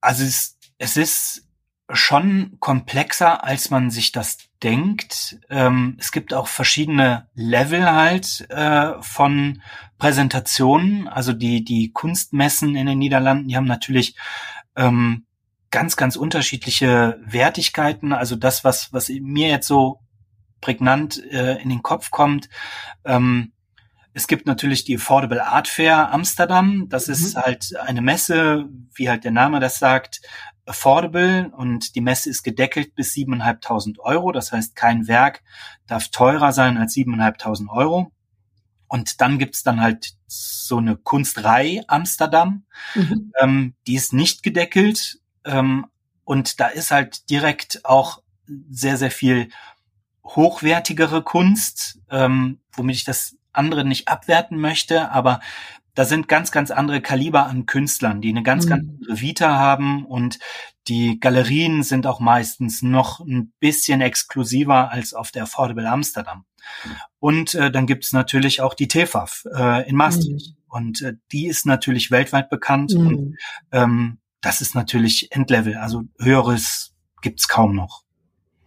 also 0.00 0.24
es, 0.24 0.58
es 0.78 0.96
ist 0.96 1.46
schon 1.90 2.56
komplexer, 2.60 3.44
als 3.44 3.70
man 3.70 3.90
sich 3.90 4.12
das 4.12 4.38
denkt. 4.62 5.38
Ähm, 5.50 5.96
es 5.98 6.12
gibt 6.12 6.32
auch 6.32 6.46
verschiedene 6.46 7.28
Level 7.34 7.90
halt 7.90 8.46
äh, 8.50 8.92
von 9.00 9.62
Präsentationen. 9.98 11.08
Also 11.08 11.32
die, 11.32 11.64
die 11.64 11.92
Kunstmessen 11.92 12.76
in 12.76 12.86
den 12.86 12.98
Niederlanden, 12.98 13.48
die 13.48 13.56
haben 13.56 13.66
natürlich 13.66 14.16
ähm, 14.76 15.26
ganz, 15.70 15.96
ganz 15.96 16.16
unterschiedliche 16.16 17.18
Wertigkeiten. 17.24 18.12
Also 18.12 18.36
das, 18.36 18.64
was, 18.64 18.92
was 18.92 19.08
mir 19.08 19.48
jetzt 19.48 19.66
so 19.66 20.00
prägnant 20.60 21.22
äh, 21.30 21.60
in 21.60 21.68
den 21.68 21.82
Kopf 21.82 22.10
kommt, 22.10 22.48
ähm, 23.04 23.52
es 24.14 24.26
gibt 24.26 24.46
natürlich 24.46 24.84
die 24.84 24.96
Affordable 24.96 25.44
Art 25.44 25.68
Fair 25.68 26.12
Amsterdam. 26.12 26.86
Das 26.88 27.06
mhm. 27.06 27.14
ist 27.14 27.36
halt 27.36 27.74
eine 27.76 28.02
Messe, 28.02 28.68
wie 28.94 29.08
halt 29.08 29.24
der 29.24 29.30
Name 29.30 29.58
das 29.58 29.78
sagt, 29.78 30.20
affordable 30.66 31.50
und 31.56 31.94
die 31.94 32.00
Messe 32.00 32.30
ist 32.30 32.42
gedeckelt 32.42 32.94
bis 32.94 33.12
7.500 33.14 33.98
Euro. 33.98 34.32
Das 34.32 34.52
heißt, 34.52 34.76
kein 34.76 35.08
Werk 35.08 35.42
darf 35.86 36.08
teurer 36.08 36.52
sein 36.52 36.78
als 36.78 36.94
7.500 36.94 37.68
Euro. 37.68 38.12
Und 38.88 39.20
dann 39.20 39.38
gibt's 39.38 39.62
dann 39.62 39.80
halt 39.80 40.14
so 40.26 40.76
eine 40.78 40.96
Kunstrei 40.96 41.82
Amsterdam, 41.88 42.64
mhm. 42.94 43.32
ähm, 43.40 43.74
die 43.86 43.94
ist 43.94 44.12
nicht 44.12 44.42
gedeckelt. 44.42 45.18
Ähm, 45.44 45.86
und 46.24 46.60
da 46.60 46.68
ist 46.68 46.90
halt 46.90 47.30
direkt 47.30 47.84
auch 47.84 48.22
sehr, 48.70 48.96
sehr 48.96 49.10
viel 49.10 49.48
hochwertigere 50.24 51.22
Kunst, 51.22 52.00
ähm, 52.10 52.60
womit 52.72 52.96
ich 52.96 53.04
das 53.04 53.36
andere 53.52 53.84
nicht 53.84 54.08
abwerten 54.08 54.58
möchte, 54.58 55.10
aber 55.10 55.40
da 55.94 56.04
sind 56.04 56.28
ganz, 56.28 56.52
ganz 56.52 56.70
andere 56.70 57.00
Kaliber 57.00 57.46
an 57.46 57.66
Künstlern, 57.66 58.20
die 58.20 58.30
eine 58.30 58.42
ganz, 58.42 58.66
mhm. 58.66 58.70
ganz 58.70 58.88
andere 58.88 59.20
Vita 59.20 59.54
haben 59.56 60.06
und 60.06 60.38
die 60.88 61.20
Galerien 61.20 61.82
sind 61.82 62.06
auch 62.06 62.18
meistens 62.18 62.82
noch 62.82 63.20
ein 63.20 63.52
bisschen 63.60 64.00
exklusiver 64.00 64.90
als 64.90 65.14
auf 65.14 65.30
der 65.30 65.44
Affordable 65.44 65.88
Amsterdam. 65.88 66.44
Und 67.18 67.54
äh, 67.54 67.70
dann 67.70 67.86
gibt 67.86 68.04
es 68.04 68.12
natürlich 68.12 68.60
auch 68.60 68.74
die 68.74 68.88
TEFAF 68.88 69.44
äh, 69.54 69.88
in 69.88 69.96
Maastricht. 69.96 70.50
Mhm. 70.50 70.62
Und 70.68 71.02
äh, 71.02 71.14
die 71.30 71.46
ist 71.46 71.66
natürlich 71.66 72.10
weltweit 72.10 72.48
bekannt 72.48 72.94
mhm. 72.94 73.06
und 73.06 73.36
ähm, 73.70 74.18
das 74.40 74.60
ist 74.60 74.74
natürlich 74.74 75.30
Endlevel, 75.30 75.76
also 75.76 76.02
höheres 76.18 76.94
gibt's 77.20 77.46
kaum 77.46 77.76
noch. 77.76 78.01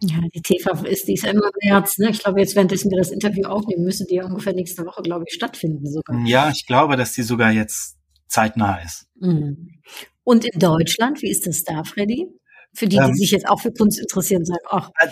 Ja, 0.00 0.18
die 0.34 0.42
TFAF 0.42 0.84
ist, 0.84 1.08
die 1.08 1.14
ist 1.14 1.24
immer 1.24 1.46
im 1.46 1.70
März. 1.70 1.98
Ne? 1.98 2.10
Ich 2.10 2.22
glaube, 2.22 2.40
jetzt 2.40 2.54
währenddessen 2.54 2.90
wir 2.90 2.98
das 2.98 3.10
Interview 3.10 3.44
aufnehmen, 3.44 3.84
müsste 3.84 4.04
die 4.04 4.16
ja 4.16 4.26
ungefähr 4.26 4.52
nächste 4.52 4.84
Woche, 4.84 5.02
glaube 5.02 5.24
ich, 5.26 5.34
stattfinden 5.34 5.90
sogar. 5.90 6.20
Ja, 6.26 6.50
ich 6.50 6.66
glaube, 6.66 6.96
dass 6.96 7.12
die 7.12 7.22
sogar 7.22 7.50
jetzt 7.50 7.96
zeitnah 8.28 8.78
ist. 8.82 9.06
Mhm. 9.18 9.80
Und 10.22 10.44
in 10.44 10.58
Deutschland, 10.58 11.22
wie 11.22 11.30
ist 11.30 11.46
das 11.46 11.64
da, 11.64 11.84
Freddy? 11.84 12.26
Für 12.74 12.86
die, 12.86 12.96
die 12.96 13.02
ähm, 13.02 13.14
sich 13.14 13.30
jetzt 13.30 13.48
auch 13.48 13.60
für 13.60 13.72
Kunst 13.72 13.98
interessieren, 13.98 14.44
sagen, 14.44 14.60
ach. 14.68 14.90
Äh, 14.98 15.08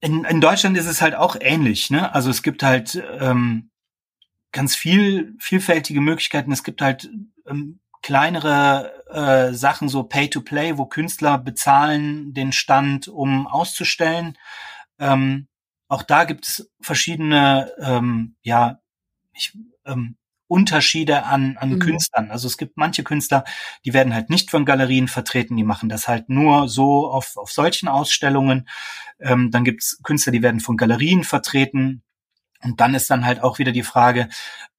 in, 0.00 0.24
in 0.24 0.40
Deutschland 0.40 0.76
ist 0.76 0.86
es 0.86 1.00
halt 1.00 1.14
auch 1.14 1.36
ähnlich. 1.40 1.90
Ne? 1.90 2.12
Also 2.12 2.30
es 2.30 2.42
gibt 2.42 2.64
halt 2.64 3.00
ähm, 3.20 3.70
ganz 4.50 4.74
viel 4.74 5.34
vielfältige 5.38 6.00
Möglichkeiten. 6.00 6.50
Es 6.50 6.64
gibt 6.64 6.82
halt 6.82 7.08
ähm, 7.46 7.78
kleinere 8.02 9.04
äh, 9.10 9.54
Sachen, 9.54 9.88
so 9.88 10.02
Pay-to-Play, 10.02 10.78
wo 10.78 10.86
Künstler 10.86 11.38
bezahlen 11.38 12.34
den 12.34 12.52
Stand, 12.52 13.08
um 13.08 13.46
auszustellen. 13.46 14.36
Ähm, 14.98 15.48
auch 15.88 16.02
da 16.02 16.24
gibt 16.24 16.46
es 16.46 16.70
verschiedene, 16.80 17.72
ähm, 17.80 18.36
ja, 18.42 18.80
ich, 19.32 19.56
ähm, 19.84 20.16
Unterschiede 20.52 21.24
an, 21.24 21.56
an 21.56 21.70
mhm. 21.70 21.78
Künstlern. 21.78 22.30
Also 22.30 22.46
es 22.46 22.58
gibt 22.58 22.76
manche 22.76 23.04
Künstler, 23.04 23.44
die 23.86 23.94
werden 23.94 24.12
halt 24.12 24.28
nicht 24.28 24.50
von 24.50 24.66
Galerien 24.66 25.08
vertreten, 25.08 25.56
die 25.56 25.64
machen 25.64 25.88
das 25.88 26.08
halt 26.08 26.28
nur 26.28 26.68
so 26.68 27.10
auf, 27.10 27.38
auf 27.38 27.50
solchen 27.50 27.88
Ausstellungen. 27.88 28.68
Ähm, 29.18 29.50
dann 29.50 29.64
gibt 29.64 29.82
es 29.82 29.98
Künstler, 30.02 30.30
die 30.30 30.42
werden 30.42 30.60
von 30.60 30.76
Galerien 30.76 31.24
vertreten. 31.24 32.02
Und 32.64 32.80
dann 32.80 32.94
ist 32.94 33.10
dann 33.10 33.24
halt 33.24 33.42
auch 33.42 33.58
wieder 33.58 33.72
die 33.72 33.82
Frage, 33.82 34.28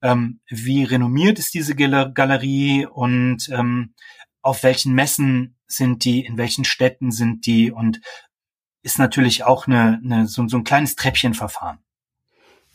ähm, 0.02 0.40
wie 0.48 0.84
renommiert 0.84 1.40
ist 1.40 1.54
diese 1.54 1.76
Galerie 1.76 2.86
und 2.86 3.50
ähm, 3.50 3.94
auf 4.42 4.64
welchen 4.64 4.94
Messen 4.94 5.58
sind 5.68 6.06
die, 6.06 6.26
in 6.26 6.38
welchen 6.38 6.66
Städten 6.66 7.12
sind 7.12 7.46
die 7.46 7.72
und 7.72 8.02
ist 8.84 9.00
natürlich 9.00 9.44
auch 9.44 9.68
eine, 9.68 10.02
eine, 10.04 10.28
so, 10.28 10.48
so 10.48 10.58
ein 10.58 10.64
kleines 10.64 10.96
Treppchenverfahren. 10.96 11.80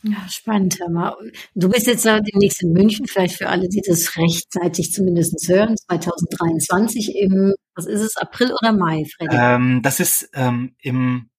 Ja, 0.01 0.27
spannend, 0.29 0.79
Hammer. 0.81 1.17
Du 1.55 1.69
bist 1.69 1.85
jetzt 1.85 2.05
demnächst 2.05 2.63
in 2.63 2.71
München, 2.71 3.05
vielleicht 3.05 3.35
für 3.35 3.49
alle, 3.49 3.67
die 3.67 3.81
das 3.85 4.15
rechtzeitig 4.15 4.93
zumindest 4.93 5.47
hören, 5.49 5.75
2023 5.75 7.15
im, 7.17 7.53
was 7.75 7.85
ist 7.85 8.01
es, 8.01 8.15
April 8.15 8.53
oder 8.53 8.71
Mai, 8.71 9.03
Freddy? 9.05 9.35
Ähm, 9.35 9.81
das 9.83 9.99
ist 9.99 10.29
ähm, 10.33 10.75
im, 10.79 11.29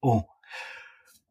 oh, 0.00 0.24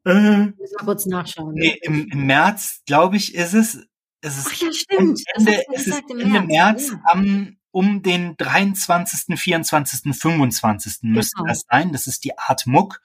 äh, 0.06 0.14
Müssen 0.14 0.58
wir 0.58 0.86
kurz 0.86 1.06
nachschauen. 1.06 1.54
Nee, 1.54 1.78
im, 1.82 2.08
im 2.10 2.26
März, 2.26 2.82
glaube 2.86 3.18
ich, 3.18 3.36
ist 3.36 3.54
es. 3.54 3.86
Es 4.22 4.38
ist 4.38 4.48
Ach 4.52 4.56
ja, 4.56 4.72
stimmt. 4.72 5.22
Ende, 5.36 5.64
es 5.74 5.88
ist 5.88 6.04
Ende 6.10 6.26
März, 6.26 6.48
März 6.48 6.92
ja. 6.92 7.02
am, 7.12 7.58
um 7.72 8.02
den 8.02 8.38
23., 8.38 9.38
24., 9.38 10.16
25. 10.16 11.02
Genau. 11.02 11.18
müsste 11.18 11.44
das 11.46 11.66
sein. 11.70 11.92
Das 11.92 12.08
ist 12.08 12.24
die 12.24 12.38
Art 12.38 12.66
Muck. 12.66 13.02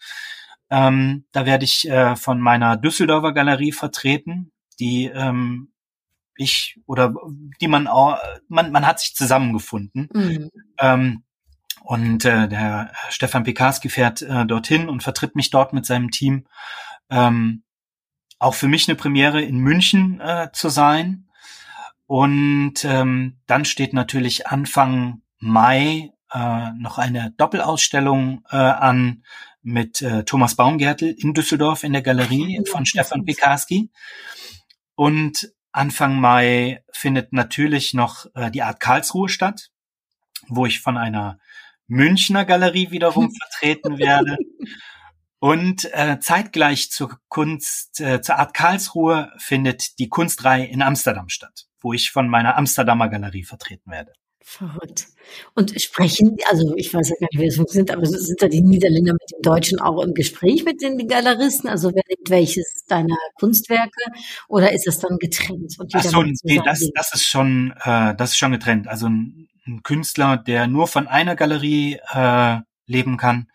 Ähm, 0.70 1.24
da 1.32 1.46
werde 1.46 1.64
ich 1.64 1.88
äh, 1.88 2.14
von 2.14 2.40
meiner 2.40 2.76
Düsseldorfer 2.76 3.32
Galerie 3.32 3.72
vertreten, 3.72 4.52
die 4.78 5.06
ähm, 5.06 5.72
ich 6.36 6.78
oder 6.86 7.14
die 7.60 7.68
man 7.68 7.86
auch, 7.86 8.18
man, 8.48 8.70
man 8.70 8.86
hat 8.86 9.00
sich 9.00 9.14
zusammengefunden. 9.14 10.08
Mhm. 10.12 10.50
Ähm, 10.78 11.24
und 11.82 12.24
äh, 12.24 12.48
der 12.48 12.92
Stefan 13.08 13.44
Pekarski 13.44 13.88
fährt 13.88 14.22
äh, 14.22 14.46
dorthin 14.46 14.88
und 14.88 15.02
vertritt 15.02 15.34
mich 15.34 15.50
dort 15.50 15.72
mit 15.72 15.86
seinem 15.86 16.10
Team. 16.10 16.46
Ähm, 17.10 17.62
auch 18.38 18.54
für 18.54 18.68
mich 18.68 18.88
eine 18.88 18.96
Premiere 18.96 19.42
in 19.42 19.58
München 19.58 20.20
äh, 20.20 20.48
zu 20.52 20.68
sein. 20.68 21.28
Und 22.06 22.84
ähm, 22.84 23.38
dann 23.46 23.64
steht 23.64 23.92
natürlich 23.92 24.46
Anfang 24.46 25.22
Mai 25.38 26.12
äh, 26.32 26.70
noch 26.78 26.98
eine 26.98 27.32
Doppelausstellung 27.36 28.44
äh, 28.50 28.56
an 28.56 29.22
mit 29.62 30.00
äh, 30.02 30.24
Thomas 30.24 30.54
Baumgärtel 30.54 31.14
in 31.18 31.34
Düsseldorf 31.34 31.84
in 31.84 31.92
der 31.92 32.02
Galerie 32.02 32.62
von 32.70 32.86
Stefan 32.86 33.24
Pekarski. 33.24 33.90
Und 34.94 35.52
Anfang 35.72 36.20
Mai 36.20 36.82
findet 36.92 37.32
natürlich 37.32 37.94
noch 37.94 38.26
äh, 38.34 38.50
die 38.50 38.62
Art 38.62 38.80
Karlsruhe 38.80 39.28
statt, 39.28 39.70
wo 40.48 40.66
ich 40.66 40.80
von 40.80 40.96
einer 40.96 41.38
Münchner 41.86 42.44
Galerie 42.44 42.90
wiederum 42.90 43.30
vertreten 43.50 43.98
werde. 43.98 44.38
Und 45.40 45.88
äh, 45.92 46.18
zeitgleich 46.20 46.90
zur 46.90 47.18
Kunst, 47.28 48.00
äh, 48.00 48.20
zur 48.20 48.36
Art 48.36 48.54
Karlsruhe 48.54 49.30
findet 49.38 49.98
die 49.98 50.08
Kunstreihe 50.08 50.66
in 50.66 50.82
Amsterdam 50.82 51.28
statt, 51.28 51.66
wo 51.80 51.92
ich 51.92 52.10
von 52.10 52.28
meiner 52.28 52.56
Amsterdamer 52.56 53.08
Galerie 53.08 53.44
vertreten 53.44 53.90
werde. 53.90 54.12
Verrückt. 54.50 55.08
Und 55.54 55.78
sprechen, 55.80 56.38
also 56.50 56.74
ich 56.76 56.92
weiß 56.92 57.10
ja 57.10 57.16
gar 57.20 57.28
nicht, 57.30 57.38
wie 57.38 57.46
das 57.46 57.56
funktioniert, 57.56 57.90
aber 57.90 58.06
sind 58.06 58.40
da 58.40 58.48
die 58.48 58.62
Niederländer 58.62 59.12
mit 59.12 59.30
den 59.30 59.42
Deutschen 59.42 59.78
auch 59.78 60.02
im 60.02 60.14
Gespräch 60.14 60.64
mit 60.64 60.80
den 60.80 61.06
Galeristen? 61.06 61.68
Also 61.68 61.90
wer 61.94 62.02
nimmt 62.08 62.30
welches 62.30 62.84
deiner 62.88 63.18
Kunstwerke 63.34 64.00
oder 64.48 64.72
ist 64.72 64.88
es 64.88 65.00
dann 65.00 65.18
getrennt? 65.18 65.76
Ach 65.92 66.02
so, 66.02 66.22
nee, 66.22 66.62
das, 66.64 66.88
das 66.94 67.12
ist 67.12 67.26
schon, 67.26 67.74
äh, 67.84 68.14
das 68.16 68.30
ist 68.30 68.38
schon 68.38 68.52
getrennt. 68.52 68.88
Also 68.88 69.06
ein, 69.06 69.48
ein 69.66 69.82
Künstler, 69.82 70.38
der 70.38 70.66
nur 70.66 70.88
von 70.88 71.06
einer 71.06 71.36
Galerie 71.36 71.98
äh, 72.10 72.56
leben 72.86 73.18
kann, 73.18 73.50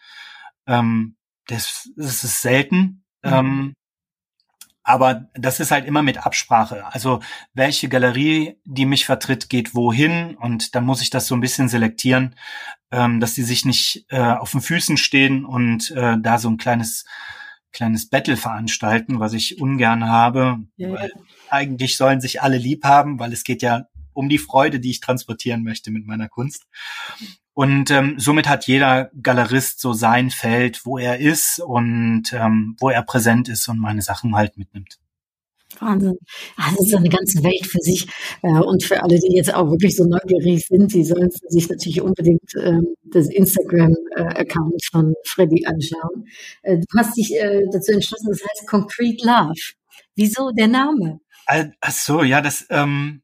ähm, 0.68 1.16
das, 1.48 1.90
das 1.96 2.24
ist 2.24 2.42
selten. 2.42 3.04
Mhm. 3.24 3.32
Ähm, 3.32 3.74
aber 4.84 5.30
das 5.34 5.62
ist 5.62 5.72
halt 5.72 5.86
immer 5.86 6.02
mit 6.02 6.26
Absprache. 6.26 6.86
Also 6.88 7.22
welche 7.54 7.88
Galerie, 7.88 8.60
die 8.66 8.86
mich 8.86 9.06
vertritt, 9.06 9.50
geht 9.50 9.74
wohin 9.74 10.36
und 10.36 10.76
dann 10.76 10.86
muss 10.86 11.02
ich 11.02 11.10
das 11.10 11.26
so 11.26 11.36
ein 11.36 11.42
bisschen 11.42 11.70
selektieren, 11.70 12.36
ähm, 12.92 13.22
dass 13.22 13.34
die 13.34 13.44
sich 13.44 13.64
nicht 13.64 14.06
äh, 14.10 14.20
auf 14.20 14.52
den 14.52 14.62
Füßen 14.62 14.98
stehen 14.98 15.46
und 15.46 15.92
äh, 15.92 16.18
da 16.20 16.38
so 16.38 16.50
ein 16.50 16.58
kleines 16.58 17.06
kleines 17.72 18.08
Battle 18.08 18.38
veranstalten, 18.38 19.20
was 19.20 19.34
ich 19.34 19.60
ungern 19.60 20.08
habe. 20.08 20.60
Ja, 20.78 20.90
ja. 20.90 21.08
eigentlich 21.50 21.98
sollen 21.98 22.22
sich 22.22 22.42
alle 22.42 22.58
lieb 22.58 22.84
haben, 22.84 23.20
weil 23.20 23.34
es 23.34 23.44
geht 23.44 23.64
ja 23.64 23.88
um 24.14 24.30
die 24.30 24.38
Freude, 24.38 24.80
die 24.80 24.92
ich 24.92 25.00
transportieren 25.00 25.64
möchte 25.64 25.90
mit 25.90 26.06
meiner 26.06 26.30
Kunst. 26.30 26.68
Und 27.54 27.92
ähm, 27.92 28.16
somit 28.18 28.50
hat 28.50 28.66
jeder 28.66 29.12
Galerist 29.22 29.80
so 29.80 29.94
sein 29.94 30.32
Feld, 30.32 30.86
wo 30.86 30.98
er 30.98 31.20
ist 31.20 31.60
und 31.60 32.34
ähm, 32.34 32.76
wo 32.80 32.90
er 32.90 33.04
präsent 33.04 33.48
ist 33.48 33.68
und 33.68 33.80
meine 33.80 34.02
Sachen 34.02 34.36
halt 34.36 34.58
mitnimmt. 34.58 34.98
Wahnsinn. 35.80 36.18
Also 36.58 36.78
das 36.78 36.88
ist 36.88 36.96
eine 36.96 37.10
ganze 37.10 37.44
Welt 37.44 37.66
für 37.66 37.80
sich. 37.80 38.08
Äh, 38.42 38.60
und 38.60 38.84
für 38.84 39.02
alle, 39.02 39.20
die 39.20 39.36
jetzt 39.36 39.54
auch 39.54 39.70
wirklich 39.70 39.96
so 39.96 40.06
neugierig 40.06 40.66
sind, 40.68 40.94
die 40.94 41.04
sollen 41.04 41.30
sich 41.48 41.70
natürlich 41.70 42.02
unbedingt 42.02 42.56
äh, 42.56 42.80
das 43.04 43.28
Instagram-Account 43.28 44.86
von 44.92 45.14
Freddy 45.26 45.66
anschauen. 45.66 46.28
Äh, 46.64 46.78
du 46.78 46.98
hast 46.98 47.18
dich 47.18 47.36
äh, 47.36 47.64
dazu 47.72 47.92
entschlossen, 47.92 48.30
das 48.30 48.42
heißt 48.42 48.68
Concrete 48.68 49.26
Love. 49.26 49.60
Wieso 50.16 50.52
der 50.52 50.68
Name? 50.68 51.20
Ach 51.46 51.92
so, 51.92 52.24
ja, 52.24 52.42
das, 52.42 52.66
ähm, 52.70 53.22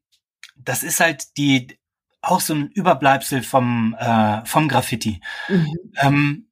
das 0.56 0.82
ist 0.82 1.00
halt 1.00 1.36
die, 1.36 1.78
auch 2.22 2.40
so 2.40 2.54
ein 2.54 2.68
Überbleibsel 2.68 3.42
vom, 3.42 3.96
äh, 3.98 4.44
vom 4.44 4.68
Graffiti. 4.68 5.20
Mhm. 5.48 5.76
Ähm, 6.00 6.46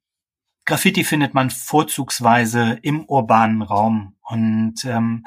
Graffiti 0.65 1.03
findet 1.03 1.33
man 1.33 1.49
vorzugsweise 1.49 2.79
im 2.81 3.05
urbanen 3.05 3.61
Raum 3.61 4.15
und 4.21 4.85
ähm, 4.85 5.25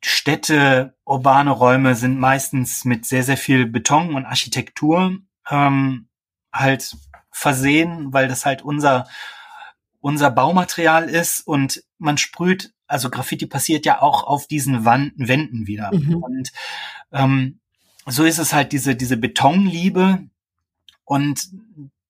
Städte, 0.00 0.96
urbane 1.04 1.50
Räume 1.50 1.96
sind 1.96 2.18
meistens 2.20 2.84
mit 2.84 3.04
sehr, 3.04 3.24
sehr 3.24 3.36
viel 3.36 3.66
Beton 3.66 4.14
und 4.14 4.26
Architektur 4.26 5.18
ähm, 5.50 6.08
halt 6.52 6.96
versehen, 7.32 8.12
weil 8.12 8.28
das 8.28 8.46
halt 8.46 8.62
unser, 8.62 9.08
unser 10.00 10.30
Baumaterial 10.30 11.08
ist 11.08 11.40
und 11.40 11.82
man 11.98 12.16
sprüht, 12.16 12.72
also 12.86 13.10
Graffiti 13.10 13.46
passiert 13.46 13.86
ja 13.86 14.00
auch 14.00 14.24
auf 14.24 14.46
diesen 14.46 14.84
Wand, 14.84 15.12
Wänden 15.16 15.66
wieder. 15.66 15.90
Mhm. 15.92 16.22
Und 16.22 16.52
ähm, 17.12 17.60
so 18.10 18.24
ist 18.24 18.38
es 18.38 18.52
halt 18.52 18.72
diese, 18.72 18.96
diese 18.96 19.16
Betonliebe 19.16 20.28
und 21.04 21.48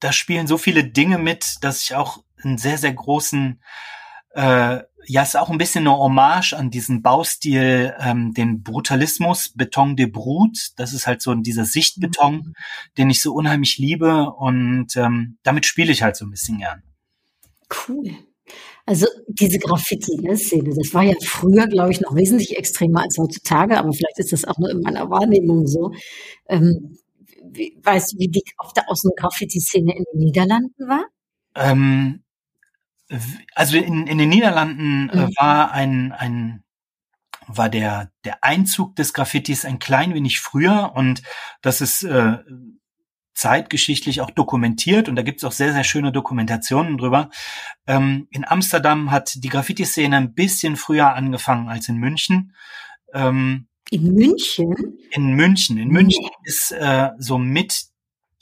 da 0.00 0.12
spielen 0.12 0.46
so 0.46 0.58
viele 0.58 0.84
Dinge 0.84 1.18
mit, 1.18 1.56
dass 1.62 1.82
ich 1.82 1.94
auch 1.94 2.22
einen 2.42 2.58
sehr, 2.58 2.78
sehr 2.78 2.92
großen, 2.92 3.60
äh, 4.34 4.80
ja, 5.06 5.22
ist 5.22 5.36
auch 5.36 5.50
ein 5.50 5.58
bisschen 5.58 5.86
eine 5.86 5.96
Hommage 5.96 6.52
an 6.52 6.70
diesen 6.70 7.02
Baustil, 7.02 7.94
ähm, 7.98 8.34
den 8.34 8.62
Brutalismus, 8.62 9.50
Beton 9.54 9.96
de 9.96 10.06
Brut. 10.06 10.72
Das 10.76 10.92
ist 10.92 11.06
halt 11.06 11.22
so 11.22 11.34
dieser 11.34 11.64
Sichtbeton, 11.64 12.34
mhm. 12.34 12.54
den 12.98 13.10
ich 13.10 13.22
so 13.22 13.32
unheimlich 13.32 13.78
liebe 13.78 14.30
und 14.30 14.96
ähm, 14.96 15.38
damit 15.42 15.66
spiele 15.66 15.92
ich 15.92 16.02
halt 16.02 16.16
so 16.16 16.26
ein 16.26 16.30
bisschen 16.30 16.58
gern. 16.58 16.82
Cool. 17.88 18.16
Also 18.88 19.06
diese 19.26 19.58
Graffiti-Szene, 19.58 20.70
das 20.74 20.94
war 20.94 21.02
ja 21.02 21.14
früher, 21.22 21.66
glaube 21.66 21.92
ich, 21.92 22.00
noch 22.00 22.14
wesentlich 22.14 22.56
extremer 22.56 23.02
als 23.02 23.18
heutzutage, 23.18 23.76
aber 23.76 23.92
vielleicht 23.92 24.18
ist 24.18 24.32
das 24.32 24.46
auch 24.46 24.56
nur 24.56 24.70
in 24.70 24.80
meiner 24.80 25.10
Wahrnehmung 25.10 25.66
so. 25.66 25.92
Ähm, 26.48 26.96
wie, 27.50 27.78
weißt 27.82 28.14
du, 28.14 28.18
wie 28.18 28.28
die 28.28 28.42
auf 28.56 28.72
der 28.72 28.88
Außen-Graffiti-Szene 28.88 29.94
in 29.94 30.04
den 30.10 30.24
Niederlanden 30.24 30.88
war? 30.88 31.04
Ähm, 31.54 32.22
also 33.54 33.76
in, 33.76 34.06
in 34.06 34.16
den 34.16 34.30
Niederlanden 34.30 35.10
äh, 35.10 35.26
mhm. 35.26 35.32
war 35.36 35.70
ein, 35.72 36.12
ein 36.12 36.64
war 37.46 37.68
der, 37.68 38.10
der 38.24 38.42
Einzug 38.42 38.96
des 38.96 39.12
Graffitis 39.12 39.66
ein 39.66 39.78
klein 39.78 40.14
wenig 40.14 40.40
früher 40.40 40.92
und 40.94 41.22
das 41.60 41.82
ist 41.82 42.04
äh, 42.04 42.38
zeitgeschichtlich 43.38 44.20
auch 44.20 44.30
dokumentiert 44.30 45.08
und 45.08 45.14
da 45.14 45.22
gibt 45.22 45.38
es 45.38 45.44
auch 45.44 45.52
sehr, 45.52 45.72
sehr 45.72 45.84
schöne 45.84 46.10
Dokumentationen 46.10 46.98
drüber. 46.98 47.30
Ähm, 47.86 48.26
in 48.30 48.44
Amsterdam 48.44 49.12
hat 49.12 49.32
die 49.36 49.48
Graffiti-Szene 49.48 50.16
ein 50.16 50.34
bisschen 50.34 50.76
früher 50.76 51.14
angefangen 51.14 51.68
als 51.68 51.88
in 51.88 51.98
München. 51.98 52.52
Ähm, 53.14 53.68
in 53.90 54.12
München? 54.12 54.74
In 55.12 55.34
München. 55.34 55.78
In 55.78 55.88
München 55.88 56.24
nee. 56.24 56.30
ist 56.42 56.72
äh, 56.72 57.10
so 57.18 57.38
mit 57.38 57.84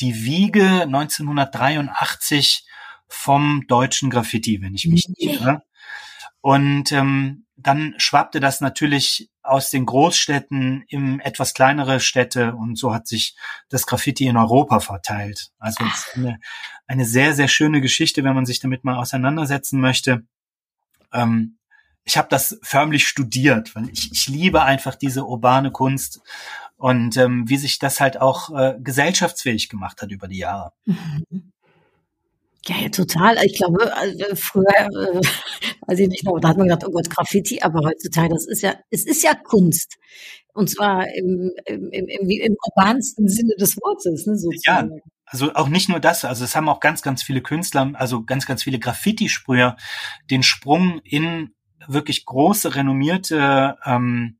die 0.00 0.24
Wiege 0.24 0.82
1983 0.84 2.66
vom 3.06 3.64
deutschen 3.68 4.08
Graffiti, 4.08 4.62
wenn 4.62 4.74
ich 4.74 4.86
mich 4.86 5.08
nicht 5.08 5.40
irre. 5.40 5.62
Und 6.40 6.90
ähm, 6.92 7.45
dann 7.56 7.94
schwappte 7.96 8.38
das 8.38 8.60
natürlich 8.60 9.30
aus 9.42 9.70
den 9.70 9.86
Großstädten 9.86 10.84
in 10.88 11.20
etwas 11.20 11.54
kleinere 11.54 12.00
Städte 12.00 12.54
und 12.54 12.76
so 12.76 12.92
hat 12.92 13.06
sich 13.06 13.36
das 13.68 13.86
Graffiti 13.86 14.26
in 14.26 14.36
Europa 14.36 14.80
verteilt. 14.80 15.50
Also 15.58 15.84
eine, 16.14 16.38
eine 16.86 17.04
sehr, 17.06 17.34
sehr 17.34 17.48
schöne 17.48 17.80
Geschichte, 17.80 18.24
wenn 18.24 18.34
man 18.34 18.46
sich 18.46 18.60
damit 18.60 18.84
mal 18.84 18.96
auseinandersetzen 18.96 19.80
möchte. 19.80 20.26
Ähm, 21.12 21.58
ich 22.04 22.16
habe 22.18 22.28
das 22.28 22.58
förmlich 22.62 23.08
studiert, 23.08 23.74
weil 23.74 23.88
ich, 23.88 24.12
ich 24.12 24.28
liebe 24.28 24.62
einfach 24.62 24.94
diese 24.94 25.24
urbane 25.24 25.72
Kunst 25.72 26.20
und 26.76 27.16
ähm, 27.16 27.48
wie 27.48 27.56
sich 27.56 27.78
das 27.78 28.00
halt 28.00 28.20
auch 28.20 28.50
äh, 28.54 28.76
gesellschaftsfähig 28.78 29.68
gemacht 29.70 30.02
hat 30.02 30.10
über 30.10 30.28
die 30.28 30.38
Jahre. 30.38 30.72
Mhm. 30.84 31.52
Ja, 32.68 32.76
ja, 32.82 32.88
total. 32.88 33.36
Ich 33.44 33.54
glaube, 33.54 33.94
also 33.96 34.24
früher, 34.34 34.64
äh, 34.66 35.20
weiß 35.86 36.00
ich 36.00 36.08
nicht 36.08 36.24
noch, 36.24 36.38
da 36.40 36.48
hat 36.48 36.56
man 36.56 36.66
gedacht, 36.66 36.84
oh 36.86 36.90
Gott, 36.90 37.08
Graffiti, 37.08 37.62
aber 37.62 37.80
heutzutage, 37.80 38.34
das 38.34 38.46
ist 38.46 38.62
ja, 38.62 38.74
es 38.90 39.06
ist 39.06 39.22
ja 39.22 39.34
Kunst. 39.34 39.96
Und 40.52 40.68
zwar 40.68 41.06
im, 41.14 41.52
im, 41.66 41.90
im, 41.90 42.08
im, 42.08 42.30
im 42.30 42.56
urbansten 42.66 43.28
Sinne 43.28 43.54
des 43.60 43.76
Wortes, 43.76 44.26
ne, 44.26 44.36
sozusagen. 44.36 44.90
Ja, 44.90 45.02
also 45.26 45.52
auch 45.54 45.68
nicht 45.68 45.88
nur 45.88 46.00
das, 46.00 46.24
also 46.24 46.44
es 46.44 46.56
haben 46.56 46.68
auch 46.68 46.80
ganz, 46.80 47.02
ganz 47.02 47.22
viele 47.22 47.42
Künstler, 47.42 47.92
also 47.94 48.24
ganz, 48.24 48.46
ganz 48.46 48.62
viele 48.62 48.78
Graffiti-Sprüher 48.78 49.76
den 50.30 50.42
Sprung 50.42 51.00
in 51.04 51.54
wirklich 51.86 52.24
große, 52.24 52.74
renommierte 52.74 53.76
ähm, 53.84 54.38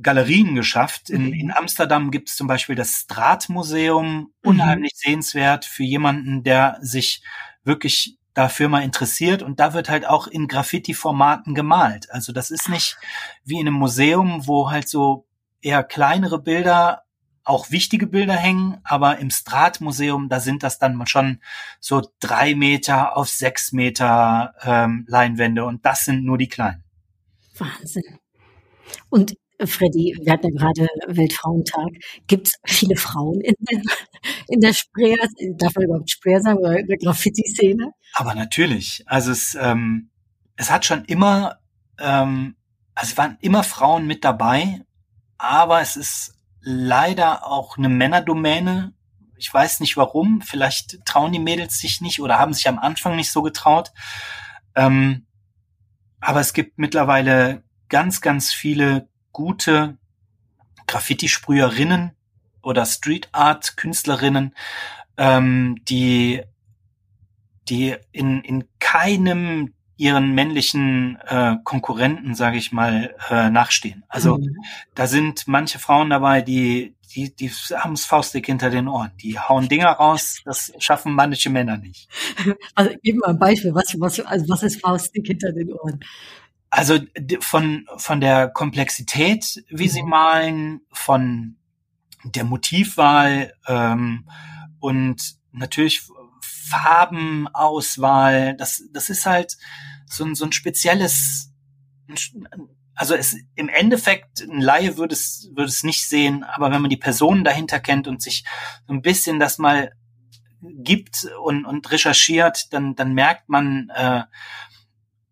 Galerien 0.00 0.54
geschafft. 0.54 1.10
In, 1.10 1.26
mhm. 1.26 1.32
in 1.32 1.52
Amsterdam 1.52 2.10
gibt 2.10 2.30
es 2.30 2.36
zum 2.36 2.46
Beispiel 2.46 2.74
das 2.74 2.92
Straatmuseum, 2.92 4.32
unheimlich 4.42 4.92
mhm. 4.94 5.10
sehenswert 5.10 5.64
für 5.64 5.84
jemanden, 5.84 6.42
der 6.42 6.78
sich 6.80 7.22
wirklich 7.64 8.18
dafür 8.34 8.68
mal 8.68 8.82
interessiert. 8.84 9.42
Und 9.42 9.58
da 9.60 9.74
wird 9.74 9.88
halt 9.88 10.06
auch 10.06 10.26
in 10.26 10.46
Graffiti-Formaten 10.46 11.54
gemalt. 11.54 12.10
Also 12.10 12.32
das 12.32 12.50
ist 12.50 12.68
nicht 12.68 12.96
wie 13.44 13.58
in 13.58 13.66
einem 13.66 13.76
Museum, 13.76 14.46
wo 14.46 14.70
halt 14.70 14.88
so 14.88 15.26
eher 15.60 15.82
kleinere 15.82 16.40
Bilder, 16.40 17.02
auch 17.42 17.70
wichtige 17.70 18.06
Bilder 18.06 18.36
hängen, 18.36 18.78
aber 18.84 19.18
im 19.18 19.30
Stratmuseum, 19.30 20.28
da 20.28 20.38
sind 20.38 20.62
das 20.62 20.78
dann 20.78 21.04
schon 21.06 21.40
so 21.80 22.02
drei 22.20 22.54
Meter 22.54 23.16
auf 23.16 23.30
sechs 23.30 23.72
Meter 23.72 24.54
ähm, 24.62 25.06
Leinwände 25.08 25.64
und 25.64 25.84
das 25.84 26.04
sind 26.04 26.24
nur 26.24 26.36
die 26.36 26.48
kleinen. 26.48 26.84
Wahnsinn. 27.56 28.18
Und 29.08 29.34
Freddy, 29.64 30.16
wir 30.22 30.32
hatten 30.32 30.48
ja 30.48 30.52
gerade 30.54 30.88
Weltfrauentag. 31.08 31.88
Gibt 32.26 32.48
es 32.48 32.54
viele 32.64 32.96
Frauen 32.96 33.40
in 33.40 33.54
der, 33.58 33.80
in 34.48 34.60
der 34.60 34.72
Sprayer, 34.72 35.26
darf 35.56 35.74
man 35.74 35.84
überhaupt 35.84 36.10
Sprayer 36.10 36.40
sagen, 36.40 36.58
oder 36.58 36.78
in 36.78 36.86
der 36.86 36.98
Graffiti-Szene? 36.98 37.92
Aber 38.14 38.34
natürlich. 38.34 39.02
Also 39.06 39.32
es, 39.32 39.56
ähm, 39.60 40.10
es 40.56 40.70
hat 40.70 40.84
schon 40.84 41.04
immer, 41.06 41.58
ähm, 41.98 42.56
also 42.94 43.12
es 43.12 43.18
waren 43.18 43.36
immer 43.40 43.64
Frauen 43.64 44.06
mit 44.06 44.24
dabei, 44.24 44.80
aber 45.38 45.80
es 45.80 45.96
ist 45.96 46.34
leider 46.60 47.46
auch 47.46 47.78
eine 47.78 47.88
Männerdomäne. 47.88 48.92
Ich 49.36 49.52
weiß 49.52 49.80
nicht 49.80 49.96
warum. 49.96 50.40
Vielleicht 50.42 51.04
trauen 51.04 51.32
die 51.32 51.38
Mädels 51.38 51.78
sich 51.78 52.00
nicht 52.00 52.20
oder 52.20 52.38
haben 52.38 52.52
sich 52.52 52.68
am 52.68 52.78
Anfang 52.78 53.16
nicht 53.16 53.30
so 53.30 53.42
getraut. 53.42 53.92
Ähm, 54.74 55.26
aber 56.20 56.40
es 56.40 56.52
gibt 56.52 56.78
mittlerweile 56.78 57.62
ganz, 57.88 58.20
ganz 58.20 58.52
viele 58.52 59.07
gute 59.32 59.98
Graffiti-Sprüherinnen 60.86 62.12
oder 62.62 62.86
Street 62.86 63.28
Art 63.32 63.76
Künstlerinnen, 63.76 64.54
ähm, 65.16 65.76
die 65.88 66.42
die 67.68 67.96
in 68.12 68.42
in 68.42 68.64
keinem 68.78 69.74
ihren 69.98 70.32
männlichen 70.32 71.18
äh, 71.26 71.56
Konkurrenten, 71.64 72.34
sage 72.34 72.56
ich 72.56 72.70
mal, 72.70 73.14
äh, 73.30 73.50
nachstehen. 73.50 74.04
Also 74.08 74.38
mhm. 74.38 74.56
da 74.94 75.08
sind 75.08 75.48
manche 75.48 75.80
Frauen 75.80 76.08
dabei, 76.08 76.40
die 76.40 76.94
die 77.14 77.34
die 77.34 77.50
haben 77.50 77.94
das 77.94 78.04
Faustdick 78.04 78.46
hinter 78.46 78.70
den 78.70 78.86
Ohren. 78.86 79.10
Die 79.20 79.38
hauen 79.38 79.68
Dinger 79.68 79.90
raus, 79.90 80.40
das 80.44 80.72
schaffen 80.78 81.14
manche 81.14 81.50
Männer 81.50 81.76
nicht. 81.76 82.08
Also 82.74 82.92
gib 83.02 83.16
mal 83.16 83.30
ein 83.30 83.38
Beispiel, 83.38 83.74
was 83.74 83.98
was 83.98 84.20
also 84.20 84.48
was 84.48 84.62
ist 84.62 84.80
Faustdick 84.80 85.26
hinter 85.26 85.52
den 85.52 85.72
Ohren? 85.72 86.00
Also 86.70 86.98
von, 87.40 87.86
von 87.96 88.20
der 88.20 88.48
Komplexität, 88.48 89.64
wie 89.68 89.88
sie 89.88 90.02
mhm. 90.02 90.08
malen, 90.08 90.80
von 90.92 91.56
der 92.24 92.44
Motivwahl 92.44 93.54
ähm, 93.66 94.28
und 94.80 95.36
natürlich 95.52 96.02
Farbenauswahl, 96.42 98.56
das, 98.56 98.82
das 98.92 99.08
ist 99.08 99.24
halt 99.24 99.56
so 100.06 100.24
ein, 100.24 100.34
so 100.34 100.44
ein 100.44 100.52
spezielles, 100.52 101.52
also 102.94 103.14
es 103.14 103.36
im 103.54 103.68
Endeffekt, 103.68 104.40
ein 104.40 104.60
Laie 104.60 104.98
würde 104.98 105.14
es, 105.14 105.50
würde 105.54 105.68
es 105.68 105.84
nicht 105.84 106.06
sehen, 106.06 106.44
aber 106.44 106.70
wenn 106.70 106.82
man 106.82 106.90
die 106.90 106.96
Personen 106.96 107.44
dahinter 107.44 107.80
kennt 107.80 108.08
und 108.08 108.22
sich 108.22 108.44
so 108.86 108.92
ein 108.92 109.02
bisschen 109.02 109.38
das 109.38 109.58
mal 109.58 109.92
gibt 110.60 111.26
und, 111.42 111.64
und 111.64 111.90
recherchiert, 111.90 112.72
dann, 112.72 112.94
dann 112.94 113.14
merkt 113.14 113.48
man, 113.48 113.90
äh, 113.94 114.22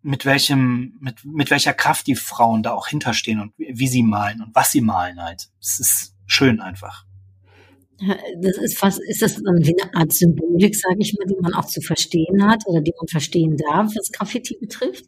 mit 0.07 0.25
welchem, 0.25 0.97
mit, 1.01 1.25
mit 1.25 1.51
welcher 1.51 1.75
Kraft 1.75 2.07
die 2.07 2.15
Frauen 2.15 2.63
da 2.63 2.73
auch 2.73 2.87
hinterstehen 2.87 3.41
und 3.41 3.53
wie, 3.59 3.89
sie 3.89 4.05
malen 4.05 4.41
und 4.41 4.55
was 4.55 4.71
sie 4.71 4.81
malen 4.81 5.21
halt. 5.21 5.49
Es 5.61 5.81
ist 5.81 6.15
schön 6.27 6.61
einfach. 6.61 7.05
Das 8.41 8.57
ist 8.59 8.79
fast, 8.79 9.01
ist 9.09 9.23
das 9.23 9.35
dann 9.35 9.67
wie 9.67 9.75
eine 9.83 9.95
Art 9.95 10.13
Symbolik, 10.13 10.77
sage 10.77 10.99
ich 11.01 11.17
mal, 11.19 11.27
die 11.27 11.41
man 11.41 11.55
auch 11.55 11.65
zu 11.65 11.81
verstehen 11.81 12.47
hat 12.47 12.65
oder 12.67 12.81
die 12.81 12.93
man 12.97 13.09
verstehen 13.09 13.57
darf, 13.57 13.93
was 13.97 14.13
Graffiti 14.13 14.57
betrifft? 14.61 15.07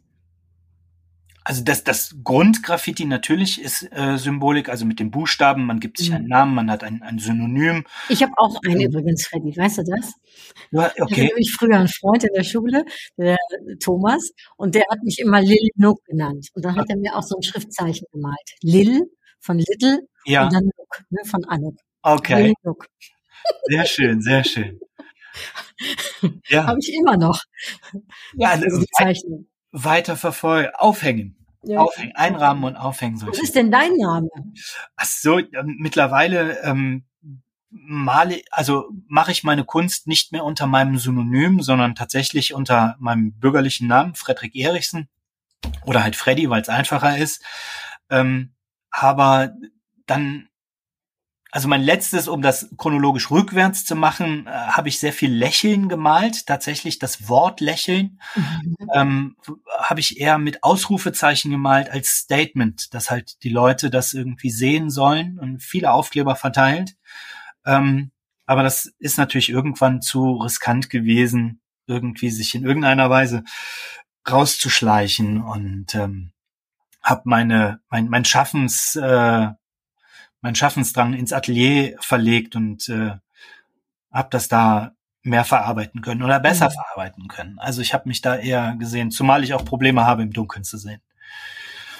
Also 1.49 1.63
das, 1.63 1.83
das 1.83 2.15
Grundgraffiti 2.23 3.05
natürlich 3.05 3.59
ist 3.59 3.81
äh, 3.91 4.17
Symbolik, 4.19 4.69
also 4.69 4.85
mit 4.85 4.99
den 4.99 5.09
Buchstaben, 5.09 5.65
man 5.65 5.79
gibt 5.79 5.97
sich 5.97 6.13
einen 6.13 6.25
mhm. 6.25 6.29
Namen, 6.29 6.53
man 6.53 6.69
hat 6.69 6.83
ein, 6.83 7.01
ein 7.01 7.17
Synonym. 7.17 7.85
Ich 8.07 8.21
habe 8.21 8.33
auch 8.37 8.61
einen 8.67 8.81
übrigens, 8.81 9.25
Freddy, 9.25 9.57
weißt 9.57 9.79
du 9.79 9.83
das? 9.85 10.13
Ja, 10.69 10.91
okay. 10.91 10.93
Ich 10.95 11.01
hatte 11.01 11.21
nämlich 11.23 11.51
früher 11.51 11.75
einen 11.77 11.87
Freund 11.87 12.23
in 12.23 12.33
der 12.35 12.43
Schule, 12.43 12.85
der 13.17 13.37
Thomas, 13.79 14.29
und 14.57 14.75
der 14.75 14.83
hat 14.91 15.01
mich 15.01 15.17
immer 15.17 15.41
Lil 15.41 15.69
Nook 15.73 16.05
genannt. 16.05 16.49
Und 16.53 16.65
dann 16.65 16.75
hat 16.75 16.87
er 16.87 16.97
mir 16.97 17.15
auch 17.15 17.23
so 17.23 17.35
ein 17.35 17.41
Schriftzeichen 17.41 18.05
gemalt. 18.11 18.37
Lil 18.61 19.09
von 19.39 19.57
Little 19.57 20.01
ja. 20.25 20.43
und 20.43 20.53
dann 20.53 20.65
Nook 20.65 21.01
ne, 21.09 21.21
von 21.25 21.45
Anuk. 21.45 21.79
Okay. 22.03 22.53
Sehr 23.63 23.85
schön, 23.85 24.21
sehr 24.21 24.43
schön. 24.43 24.79
Ja. 26.47 26.63
Habe 26.67 26.77
ich 26.79 26.93
immer 26.93 27.17
noch. 27.17 27.41
Ja, 28.35 28.49
also 28.49 28.79
die 28.79 28.85
Zeichnung. 28.95 29.47
Weiter 29.71 30.15
verfolgen, 30.15 30.69
aufhängen. 30.75 31.38
Ja. 31.63 31.79
Aufhängen, 31.79 32.15
einrahmen 32.15 32.63
und 32.63 32.75
aufhängen. 32.77 33.21
Was 33.27 33.39
ist 33.39 33.55
denn 33.55 33.69
dein 33.69 33.93
Name? 33.95 34.29
Ach 34.95 35.05
so, 35.05 35.41
mittlerweile 35.63 36.61
ähm, 36.63 37.03
male, 37.69 38.41
also 38.51 38.89
mache 39.07 39.31
ich 39.31 39.43
meine 39.43 39.63
Kunst 39.63 40.07
nicht 40.07 40.31
mehr 40.31 40.43
unter 40.43 40.67
meinem 40.67 40.97
Synonym, 40.97 41.61
sondern 41.61 41.95
tatsächlich 41.95 42.53
unter 42.53 42.95
meinem 42.99 43.33
bürgerlichen 43.33 43.87
Namen, 43.87 44.15
Frederik 44.15 44.55
Erichsen. 44.55 45.07
Oder 45.85 46.03
halt 46.03 46.15
Freddy, 46.15 46.49
weil 46.49 46.61
es 46.61 46.69
einfacher 46.69 47.17
ist. 47.17 47.43
Ähm, 48.09 48.53
aber 48.91 49.53
dann 50.05 50.48
also 51.51 51.67
mein 51.67 51.81
letztes, 51.81 52.27
um 52.27 52.41
das 52.41 52.69
chronologisch 52.77 53.31
rückwärts 53.31 53.83
zu 53.83 53.95
machen, 53.95 54.45
äh, 54.45 54.51
habe 54.51 54.87
ich 54.87 54.99
sehr 54.99 55.13
viel 55.13 55.33
Lächeln 55.33 55.89
gemalt. 55.89 56.45
Tatsächlich 56.45 56.99
das 56.99 57.27
Wort 57.27 57.59
Lächeln 57.59 58.19
mhm. 58.35 58.75
ähm, 58.93 59.35
habe 59.79 59.99
ich 59.99 60.19
eher 60.19 60.37
mit 60.37 60.63
Ausrufezeichen 60.63 61.49
gemalt 61.49 61.89
als 61.89 62.17
Statement, 62.17 62.93
dass 62.93 63.09
halt 63.09 63.43
die 63.43 63.49
Leute 63.49 63.89
das 63.89 64.13
irgendwie 64.13 64.51
sehen 64.51 64.91
sollen 64.91 65.39
und 65.39 65.63
viele 65.63 65.91
Aufkleber 65.91 66.35
verteilt. 66.35 66.95
Ähm, 67.65 68.11
aber 68.45 68.63
das 68.63 68.85
ist 68.99 69.17
natürlich 69.17 69.49
irgendwann 69.49 70.01
zu 70.01 70.33
riskant 70.33 70.89
gewesen, 70.89 71.61
irgendwie 71.87 72.29
sich 72.29 72.53
in 72.53 72.63
irgendeiner 72.63 73.09
Weise 73.09 73.43
rauszuschleichen 74.29 75.41
und 75.41 75.95
ähm, 75.95 76.31
habe 77.01 77.21
meine 77.25 77.79
mein 77.89 78.09
mein 78.09 78.25
Schaffens 78.25 78.95
äh, 78.95 79.47
mein 80.41 80.55
Schaffensdrang 80.55 81.13
ins 81.13 81.33
Atelier 81.33 81.95
verlegt 81.99 82.55
und 82.55 82.87
äh, 82.89 83.11
habe 84.11 84.29
das 84.31 84.47
da 84.47 84.93
mehr 85.21 85.43
verarbeiten 85.43 86.01
können 86.01 86.23
oder 86.23 86.39
besser 86.39 86.69
mhm. 86.69 86.73
verarbeiten 86.73 87.27
können. 87.27 87.59
Also 87.59 87.81
ich 87.81 87.93
habe 87.93 88.07
mich 88.07 88.21
da 88.21 88.37
eher 88.37 88.75
gesehen, 88.79 89.11
zumal 89.11 89.43
ich 89.43 89.53
auch 89.53 89.65
Probleme 89.65 90.05
habe, 90.05 90.23
im 90.23 90.31
Dunkeln 90.31 90.63
zu 90.63 90.77
sehen. 90.77 91.01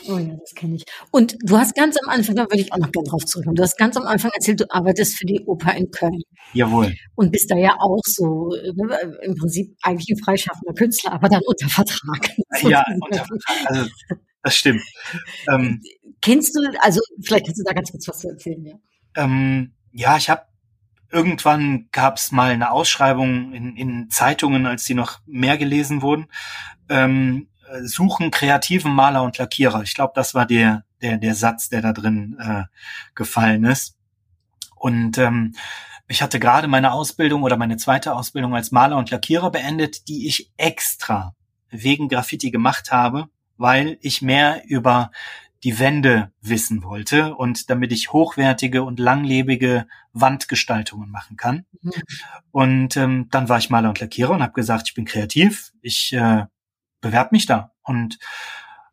Oh 0.07 0.17
ja, 0.17 0.35
das 0.39 0.55
kenne 0.55 0.75
ich. 0.75 0.85
Und 1.11 1.35
du 1.43 1.57
hast 1.57 1.75
ganz 1.75 1.97
am 2.01 2.09
Anfang, 2.09 2.35
da 2.35 2.43
würde 2.43 2.61
ich 2.61 2.71
auch 2.71 2.77
noch 2.77 2.91
gerne 2.91 3.09
drauf 3.09 3.25
zurückkommen, 3.25 3.57
du 3.57 3.63
hast 3.63 3.77
ganz 3.77 3.97
am 3.97 4.07
Anfang 4.07 4.31
erzählt, 4.33 4.61
du 4.61 4.65
arbeitest 4.69 5.17
für 5.17 5.25
die 5.25 5.41
Oper 5.45 5.75
in 5.75 5.91
Köln. 5.91 6.21
Jawohl. 6.53 6.95
Und 7.15 7.31
bist 7.31 7.51
da 7.51 7.57
ja 7.57 7.75
auch 7.79 8.01
so, 8.05 8.49
ne, 8.75 9.19
im 9.23 9.35
Prinzip 9.35 9.75
eigentlich 9.83 10.09
ein 10.09 10.23
freischaffender 10.23 10.73
Künstler, 10.73 11.13
aber 11.13 11.29
dann 11.29 11.41
unter 11.45 11.69
Vertrag. 11.69 12.29
Ja, 12.63 12.83
unter 12.99 13.25
Vertrag. 13.25 13.69
Also, 13.69 13.89
das 14.43 14.55
stimmt. 14.55 14.81
Ähm, 15.49 15.81
Kennst 16.21 16.55
du, 16.55 16.61
also 16.81 16.99
vielleicht 17.21 17.45
kannst 17.45 17.59
du 17.59 17.63
da 17.63 17.73
ganz 17.73 17.91
kurz 17.91 18.07
was 18.07 18.19
zu 18.19 18.29
erzählen, 18.29 18.65
ja. 18.65 18.75
Ähm, 19.15 19.73
ja, 19.91 20.17
ich 20.17 20.29
habe 20.29 20.43
irgendwann 21.11 21.87
gab 21.91 22.17
es 22.17 22.31
mal 22.31 22.51
eine 22.51 22.71
Ausschreibung 22.71 23.53
in, 23.53 23.75
in 23.75 24.09
Zeitungen, 24.09 24.65
als 24.65 24.85
die 24.85 24.93
noch 24.93 25.19
mehr 25.25 25.57
gelesen 25.57 26.01
wurden. 26.01 26.27
Ähm, 26.89 27.47
suchen 27.83 28.31
kreativen 28.31 28.93
Maler 28.93 29.23
und 29.23 29.37
Lackierer. 29.37 29.81
Ich 29.83 29.93
glaube, 29.93 30.13
das 30.15 30.33
war 30.33 30.45
der, 30.45 30.83
der, 31.01 31.17
der 31.17 31.35
Satz, 31.35 31.69
der 31.69 31.81
da 31.81 31.93
drin 31.93 32.37
äh, 32.39 32.63
gefallen 33.15 33.63
ist. 33.63 33.95
Und 34.75 35.17
ähm, 35.17 35.55
ich 36.07 36.21
hatte 36.21 36.39
gerade 36.39 36.67
meine 36.67 36.91
Ausbildung 36.91 37.43
oder 37.43 37.57
meine 37.57 37.77
zweite 37.77 38.15
Ausbildung 38.15 38.55
als 38.55 38.71
Maler 38.71 38.97
und 38.97 39.11
Lackierer 39.11 39.51
beendet, 39.51 40.07
die 40.07 40.27
ich 40.27 40.51
extra 40.57 41.35
wegen 41.69 42.09
Graffiti 42.09 42.49
gemacht 42.49 42.91
habe, 42.91 43.29
weil 43.57 43.97
ich 44.01 44.21
mehr 44.21 44.63
über 44.67 45.11
die 45.63 45.79
Wände 45.79 46.31
wissen 46.41 46.83
wollte 46.83 47.35
und 47.35 47.69
damit 47.69 47.91
ich 47.91 48.13
hochwertige 48.13 48.83
und 48.83 48.99
langlebige 48.99 49.87
Wandgestaltungen 50.13 51.09
machen 51.09 51.35
kann. 51.37 51.65
Mhm. 51.81 51.91
Und 52.51 52.97
ähm, 52.97 53.27
dann 53.29 53.49
war 53.49 53.57
ich 53.57 53.69
Maler 53.69 53.89
und 53.89 53.99
Lackierer 53.99 54.31
und 54.31 54.41
habe 54.41 54.53
gesagt, 54.53 54.87
ich 54.87 54.95
bin 54.95 55.05
kreativ, 55.05 55.71
ich 55.81 56.13
äh, 56.13 56.45
bewerbe 57.01 57.29
mich 57.33 57.45
da 57.45 57.73
und 57.83 58.19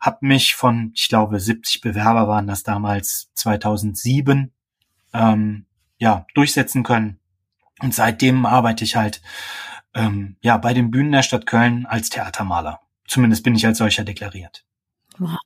habe 0.00 0.18
mich 0.26 0.54
von, 0.54 0.92
ich 0.94 1.08
glaube, 1.08 1.40
70 1.40 1.80
Bewerber 1.80 2.28
waren 2.28 2.46
das 2.46 2.62
damals 2.62 3.30
2007, 3.34 4.52
ähm, 5.14 5.66
ja 5.98 6.26
durchsetzen 6.34 6.82
können. 6.82 7.18
Und 7.80 7.94
seitdem 7.94 8.44
arbeite 8.46 8.84
ich 8.84 8.96
halt 8.96 9.22
ähm, 9.94 10.36
ja 10.40 10.56
bei 10.56 10.74
den 10.74 10.90
Bühnen 10.90 11.12
der 11.12 11.22
Stadt 11.22 11.46
Köln 11.46 11.86
als 11.86 12.10
Theatermaler. 12.10 12.80
Zumindest 13.06 13.44
bin 13.44 13.54
ich 13.54 13.66
als 13.66 13.78
solcher 13.78 14.04
deklariert. 14.04 14.65
Wow. 15.18 15.38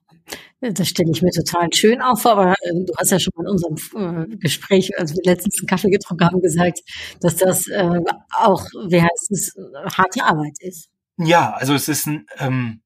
Das 0.61 0.89
stelle 0.89 1.11
ich 1.11 1.23
mir 1.23 1.31
total 1.31 1.73
schön 1.73 2.03
auf, 2.03 2.27
aber 2.27 2.53
äh, 2.61 2.73
du 2.75 2.93
hast 2.99 3.11
ja 3.11 3.19
schon 3.19 3.33
mal 3.35 3.45
in 3.45 3.49
unserem 3.49 4.31
äh, 4.31 4.37
Gespräch, 4.37 4.91
als 4.99 5.15
wir 5.15 5.23
letztens 5.25 5.59
einen 5.59 5.67
Kaffee 5.67 5.91
getrunken 5.91 6.27
haben, 6.27 6.43
gesagt, 6.43 6.81
dass 7.21 7.37
das 7.37 7.67
äh, 7.69 8.01
auch, 8.39 8.65
wie 8.89 9.01
heißt 9.01 9.31
es, 9.31 9.57
harte 9.97 10.23
Arbeit 10.23 10.57
ist. 10.61 10.91
Ja, 11.17 11.53
also 11.53 11.75
es 11.75 11.89
ist 11.89 12.07
ein, 12.07 12.27
ähm, 12.39 12.83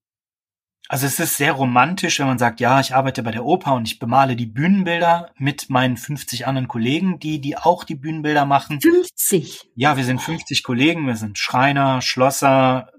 also 0.89 1.07
es 1.07 1.19
ist 1.19 1.37
sehr 1.37 1.53
romantisch, 1.53 2.21
wenn 2.21 2.27
man 2.27 2.39
sagt, 2.39 2.61
ja, 2.61 2.79
ich 2.79 2.95
arbeite 2.95 3.23
bei 3.23 3.31
der 3.31 3.45
Oper 3.45 3.75
und 3.75 3.89
ich 3.89 3.99
bemale 3.99 4.37
die 4.37 4.47
Bühnenbilder 4.47 5.33
mit 5.39 5.71
meinen 5.71 5.97
50 5.97 6.47
anderen 6.47 6.69
Kollegen, 6.69 7.19
die, 7.19 7.41
die 7.41 7.57
auch 7.57 7.85
die 7.85 7.95
Bühnenbilder 7.95 8.45
machen. 8.45 8.81
50? 8.81 9.71
Ja, 9.75 9.97
wir 9.97 10.05
sind 10.05 10.21
50 10.21 10.63
Kollegen, 10.63 11.07
wir 11.07 11.17
sind 11.17 11.39
Schreiner, 11.39 12.03
Schlosser, 12.03 12.93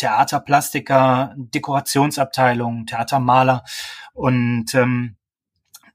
Theaterplastiker, 0.00 1.34
Dekorationsabteilung, 1.36 2.86
Theatermaler 2.86 3.64
und 4.14 4.74
ähm, 4.74 5.16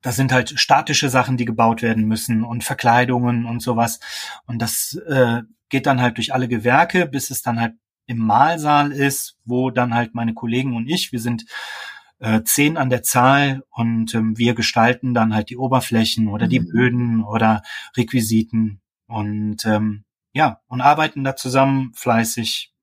das 0.01 0.15
sind 0.15 0.31
halt 0.31 0.59
statische 0.59 1.09
Sachen, 1.09 1.35
die 1.35 1.45
gebaut 1.45 1.81
werden 1.81 2.05
müssen 2.05 2.43
und 2.43 2.63
Verkleidungen 2.63 3.47
und 3.47 3.63
sowas. 3.63 3.99
Und 4.45 4.61
das 4.61 4.93
äh, 5.07 5.41
geht 5.69 5.87
dann 5.87 5.99
halt 5.99 6.17
durch 6.17 6.31
alle 6.31 6.47
Gewerke, 6.47 7.07
bis 7.07 7.31
es 7.31 7.41
dann 7.41 7.59
halt 7.59 7.73
im 8.05 8.19
Mahlsaal 8.19 8.91
ist, 8.91 9.39
wo 9.45 9.71
dann 9.71 9.95
halt 9.95 10.13
meine 10.13 10.35
Kollegen 10.35 10.75
und 10.75 10.87
ich, 10.87 11.11
wir 11.11 11.19
sind 11.19 11.45
äh, 12.19 12.43
zehn 12.43 12.77
an 12.77 12.91
der 12.91 13.01
Zahl 13.01 13.63
und 13.71 14.13
ähm, 14.13 14.37
wir 14.37 14.53
gestalten 14.53 15.15
dann 15.15 15.33
halt 15.33 15.49
die 15.49 15.57
Oberflächen 15.57 16.27
oder 16.27 16.47
die 16.47 16.59
mhm. 16.59 16.71
Böden 16.71 17.23
oder 17.23 17.63
Requisiten 17.97 18.81
und 19.07 19.65
ähm, 19.65 20.03
ja, 20.33 20.61
und 20.67 20.81
arbeiten 20.81 21.23
da 21.23 21.35
zusammen 21.35 21.93
fleißig 21.95 22.74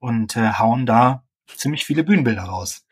und 0.00 0.36
äh, 0.36 0.54
hauen 0.54 0.86
da 0.86 1.24
ziemlich 1.56 1.84
viele 1.84 2.04
Bühnenbilder 2.04 2.42
raus. 2.42 2.84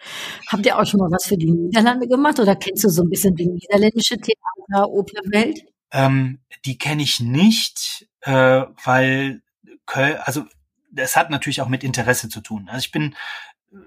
Habt 0.48 0.66
ihr 0.66 0.78
auch 0.78 0.86
schon 0.86 1.00
mal 1.00 1.10
was 1.10 1.26
für 1.26 1.36
die 1.36 1.50
Niederlande 1.50 2.06
gemacht 2.06 2.38
oder 2.38 2.56
kennst 2.56 2.84
du 2.84 2.88
so 2.88 3.02
ein 3.02 3.10
bisschen 3.10 3.34
die 3.34 3.46
niederländische 3.46 4.16
Theater-Operwelt? 4.16 5.64
Ähm, 5.90 6.40
die 6.64 6.78
kenne 6.78 7.02
ich 7.02 7.20
nicht, 7.20 8.08
äh, 8.22 8.62
weil 8.84 9.42
Köln, 9.86 10.16
also 10.22 10.44
es 10.94 11.16
hat 11.16 11.30
natürlich 11.30 11.60
auch 11.60 11.68
mit 11.68 11.84
Interesse 11.84 12.28
zu 12.28 12.40
tun. 12.40 12.68
Also 12.68 12.84
ich 12.84 12.92
bin 12.92 13.14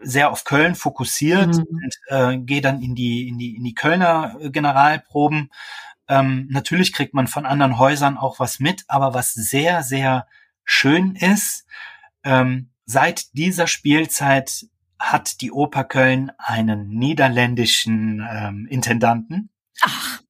sehr 0.01 0.31
auf 0.31 0.43
Köln 0.43 0.75
fokussiert 0.75 1.55
mhm. 1.55 1.65
und 1.69 1.95
äh, 2.07 2.37
gehe 2.37 2.61
dann 2.61 2.81
in 2.81 2.95
die 2.95 3.27
in 3.27 3.37
die 3.37 3.55
in 3.55 3.63
die 3.63 3.73
Kölner 3.73 4.37
Generalproben. 4.39 5.51
Ähm, 6.07 6.47
natürlich 6.49 6.93
kriegt 6.93 7.13
man 7.13 7.27
von 7.27 7.45
anderen 7.45 7.79
Häusern 7.79 8.17
auch 8.17 8.39
was 8.39 8.59
mit, 8.59 8.83
aber 8.87 9.13
was 9.13 9.33
sehr 9.33 9.83
sehr 9.83 10.27
schön 10.63 11.15
ist, 11.15 11.65
ähm, 12.23 12.70
Seit 12.91 13.33
dieser 13.37 13.67
Spielzeit 13.67 14.65
hat 14.99 15.39
die 15.39 15.53
Oper 15.53 15.85
Köln 15.85 16.33
einen 16.37 16.89
niederländischen 16.89 18.27
ähm, 18.29 18.67
Intendanten. 18.69 19.49
Ach. 19.81 20.21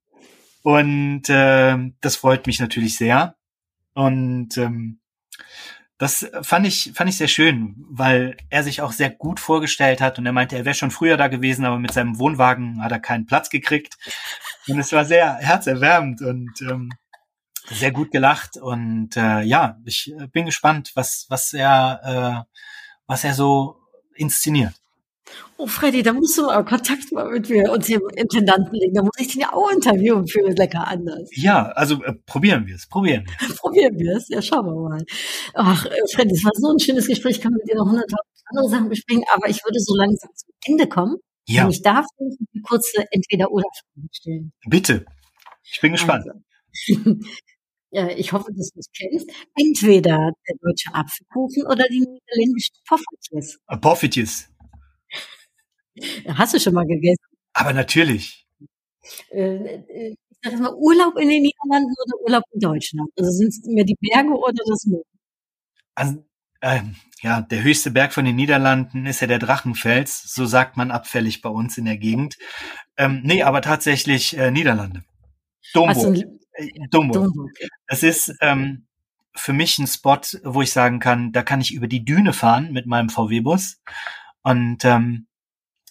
Und 0.61 1.27
äh, 1.27 1.75
das 2.01 2.17
freut 2.17 2.45
mich 2.45 2.59
natürlich 2.59 2.97
sehr. 2.97 3.35
Und 3.95 4.57
ähm, 4.57 4.99
das 5.97 6.29
fand 6.43 6.67
ich, 6.67 6.91
fand 6.93 7.09
ich 7.09 7.17
sehr 7.17 7.27
schön, 7.27 7.83
weil 7.89 8.37
er 8.51 8.61
sich 8.61 8.81
auch 8.81 8.91
sehr 8.91 9.09
gut 9.09 9.39
vorgestellt 9.39 9.99
hat 9.99 10.19
und 10.19 10.27
er 10.27 10.31
meinte, 10.31 10.55
er 10.55 10.65
wäre 10.65 10.75
schon 10.75 10.91
früher 10.91 11.17
da 11.17 11.29
gewesen, 11.29 11.65
aber 11.65 11.79
mit 11.79 11.93
seinem 11.93 12.19
Wohnwagen 12.19 12.83
hat 12.83 12.91
er 12.91 12.99
keinen 12.99 13.25
Platz 13.25 13.49
gekriegt. 13.49 13.97
Und 14.67 14.77
es 14.77 14.91
war 14.91 15.03
sehr 15.03 15.37
herzerwärmend 15.37 16.21
und 16.21 16.61
ähm, 16.61 16.91
sehr 17.69 17.91
gut 17.91 18.11
gelacht 18.11 18.57
und 18.57 19.15
äh, 19.15 19.41
ja, 19.41 19.77
ich 19.85 20.13
äh, 20.19 20.27
bin 20.27 20.45
gespannt, 20.45 20.91
was 20.95 21.25
was 21.29 21.53
er 21.53 22.45
äh, 22.47 22.53
was 23.07 23.23
er 23.23 23.33
so 23.33 23.77
inszeniert. 24.15 24.73
Oh 25.57 25.67
Freddy, 25.67 26.01
da 26.01 26.11
musst 26.11 26.37
du 26.37 26.43
mal 26.43 26.63
Kontakt 26.65 27.11
mal 27.11 27.29
mit 27.29 27.49
mir 27.49 27.71
und 27.71 27.87
dem 27.87 28.01
Intendanten 28.15 28.73
legen. 28.73 28.93
Da 28.95 29.03
muss 29.03 29.17
ich 29.19 29.29
den 29.29 29.41
ja 29.41 29.53
auch 29.53 29.71
interviewen 29.71 30.27
für 30.27 30.41
lecker 30.49 30.87
anders. 30.87 31.29
Ja, 31.35 31.67
also 31.73 32.03
äh, 32.03 32.13
probieren 32.25 32.65
wir 32.65 32.75
es, 32.75 32.87
probieren 32.87 33.25
wir 33.25 33.47
es. 33.47 33.55
probieren 33.61 33.97
wir 33.97 34.17
es, 34.17 34.27
ja, 34.29 34.41
schauen 34.41 34.65
wir 34.65 34.89
mal. 34.89 35.05
Ach, 35.53 35.85
äh, 35.85 35.91
Freddy, 36.13 36.33
es 36.33 36.43
war 36.43 36.51
so 36.55 36.71
ein 36.71 36.79
schönes 36.79 37.07
Gespräch. 37.07 37.37
Ich 37.37 37.41
kann 37.41 37.53
mit 37.53 37.69
dir 37.69 37.75
noch 37.75 37.85
hunderttausend 37.85 38.31
andere 38.45 38.69
Sachen 38.69 38.89
besprechen, 38.89 39.23
aber 39.33 39.49
ich 39.49 39.63
würde 39.63 39.79
so 39.79 39.95
langsam 39.95 40.29
zum 40.35 40.49
Ende 40.65 40.87
kommen. 40.87 41.17
Ja. 41.47 41.65
Und 41.65 41.71
ich 41.71 41.81
darf 41.81 42.05
eine 42.19 42.61
kurze 42.63 43.05
Entweder-Oder-Frage 43.11 44.07
stellen. 44.11 44.53
Bitte. 44.67 45.05
Ich 45.63 45.79
bin 45.79 45.93
gespannt. 45.93 46.25
Also. 46.27 47.01
ich 47.91 48.31
hoffe, 48.31 48.51
dass 48.55 48.71
du 48.71 48.79
es 48.79 48.89
kennst, 48.95 49.29
entweder 49.57 50.31
der 50.47 50.55
deutsche 50.61 50.93
Apfelkuchen 50.93 51.65
oder 51.65 51.83
die 51.89 51.99
niederländischen 51.99 52.75
Poffertjes. 52.87 53.59
Äh, 53.67 53.77
Poffertjes. 53.77 54.49
Hast 56.27 56.53
du 56.53 56.59
schon 56.59 56.73
mal 56.73 56.85
gegessen? 56.85 57.23
Aber 57.53 57.73
natürlich. 57.73 58.47
Äh, 59.31 59.55
äh, 59.55 60.15
sag 60.41 60.59
mal, 60.59 60.73
Urlaub 60.73 61.17
in 61.17 61.29
den 61.29 61.43
Niederlanden 61.43 61.93
oder 62.05 62.21
Urlaub 62.23 62.43
in 62.53 62.59
Deutschland? 62.59 63.09
Also 63.17 63.31
sind 63.31 63.49
es 63.49 63.61
mehr 63.65 63.83
die 63.83 63.97
Berge 63.99 64.33
oder 64.33 64.63
das 64.65 64.85
Meer? 64.85 65.03
Also, 65.95 66.23
ähm, 66.61 66.95
ja, 67.21 67.41
der 67.41 67.63
höchste 67.63 67.91
Berg 67.91 68.13
von 68.13 68.25
den 68.25 68.35
Niederlanden 68.35 69.05
ist 69.05 69.19
ja 69.19 69.27
der 69.27 69.39
Drachenfels, 69.39 70.33
so 70.33 70.45
sagt 70.45 70.77
man 70.77 70.91
abfällig 70.91 71.41
bei 71.41 71.49
uns 71.49 71.77
in 71.77 71.85
der 71.85 71.97
Gegend. 71.97 72.37
Ähm, 72.97 73.21
nee, 73.23 73.43
aber 73.43 73.61
tatsächlich 73.61 74.37
äh, 74.37 74.51
Niederlande. 74.51 75.03
Domburg. 75.73 76.23
Äh, 76.61 76.87
Domburg. 76.89 77.23
Domburg. 77.23 77.51
Das 77.87 78.03
ist 78.03 78.33
ähm, 78.41 78.85
für 79.35 79.53
mich 79.53 79.79
ein 79.79 79.87
Spot, 79.87 80.19
wo 80.43 80.61
ich 80.61 80.71
sagen 80.71 80.99
kann, 80.99 81.31
da 81.31 81.43
kann 81.43 81.61
ich 81.61 81.73
über 81.73 81.87
die 81.87 82.03
Düne 82.05 82.33
fahren 82.33 82.71
mit 82.71 82.85
meinem 82.85 83.09
VW-Bus. 83.09 83.81
Und 84.43 84.83
ähm, 84.85 85.27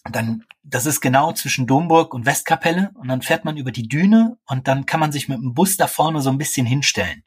dann, 0.03 0.43
das 0.63 0.85
ist 0.85 1.01
genau 1.01 1.33
zwischen 1.33 1.67
Domburg 1.67 2.13
und 2.13 2.25
Westkapelle. 2.25 2.91
Und 2.95 3.07
dann 3.07 3.21
fährt 3.21 3.45
man 3.45 3.57
über 3.57 3.71
die 3.71 3.87
Düne 3.87 4.37
und 4.45 4.67
dann 4.67 4.85
kann 4.85 4.99
man 4.99 5.11
sich 5.11 5.27
mit 5.27 5.39
dem 5.39 5.53
Bus 5.53 5.77
da 5.77 5.87
vorne 5.87 6.21
so 6.21 6.29
ein 6.29 6.37
bisschen 6.37 6.65
hinstellen. 6.65 7.23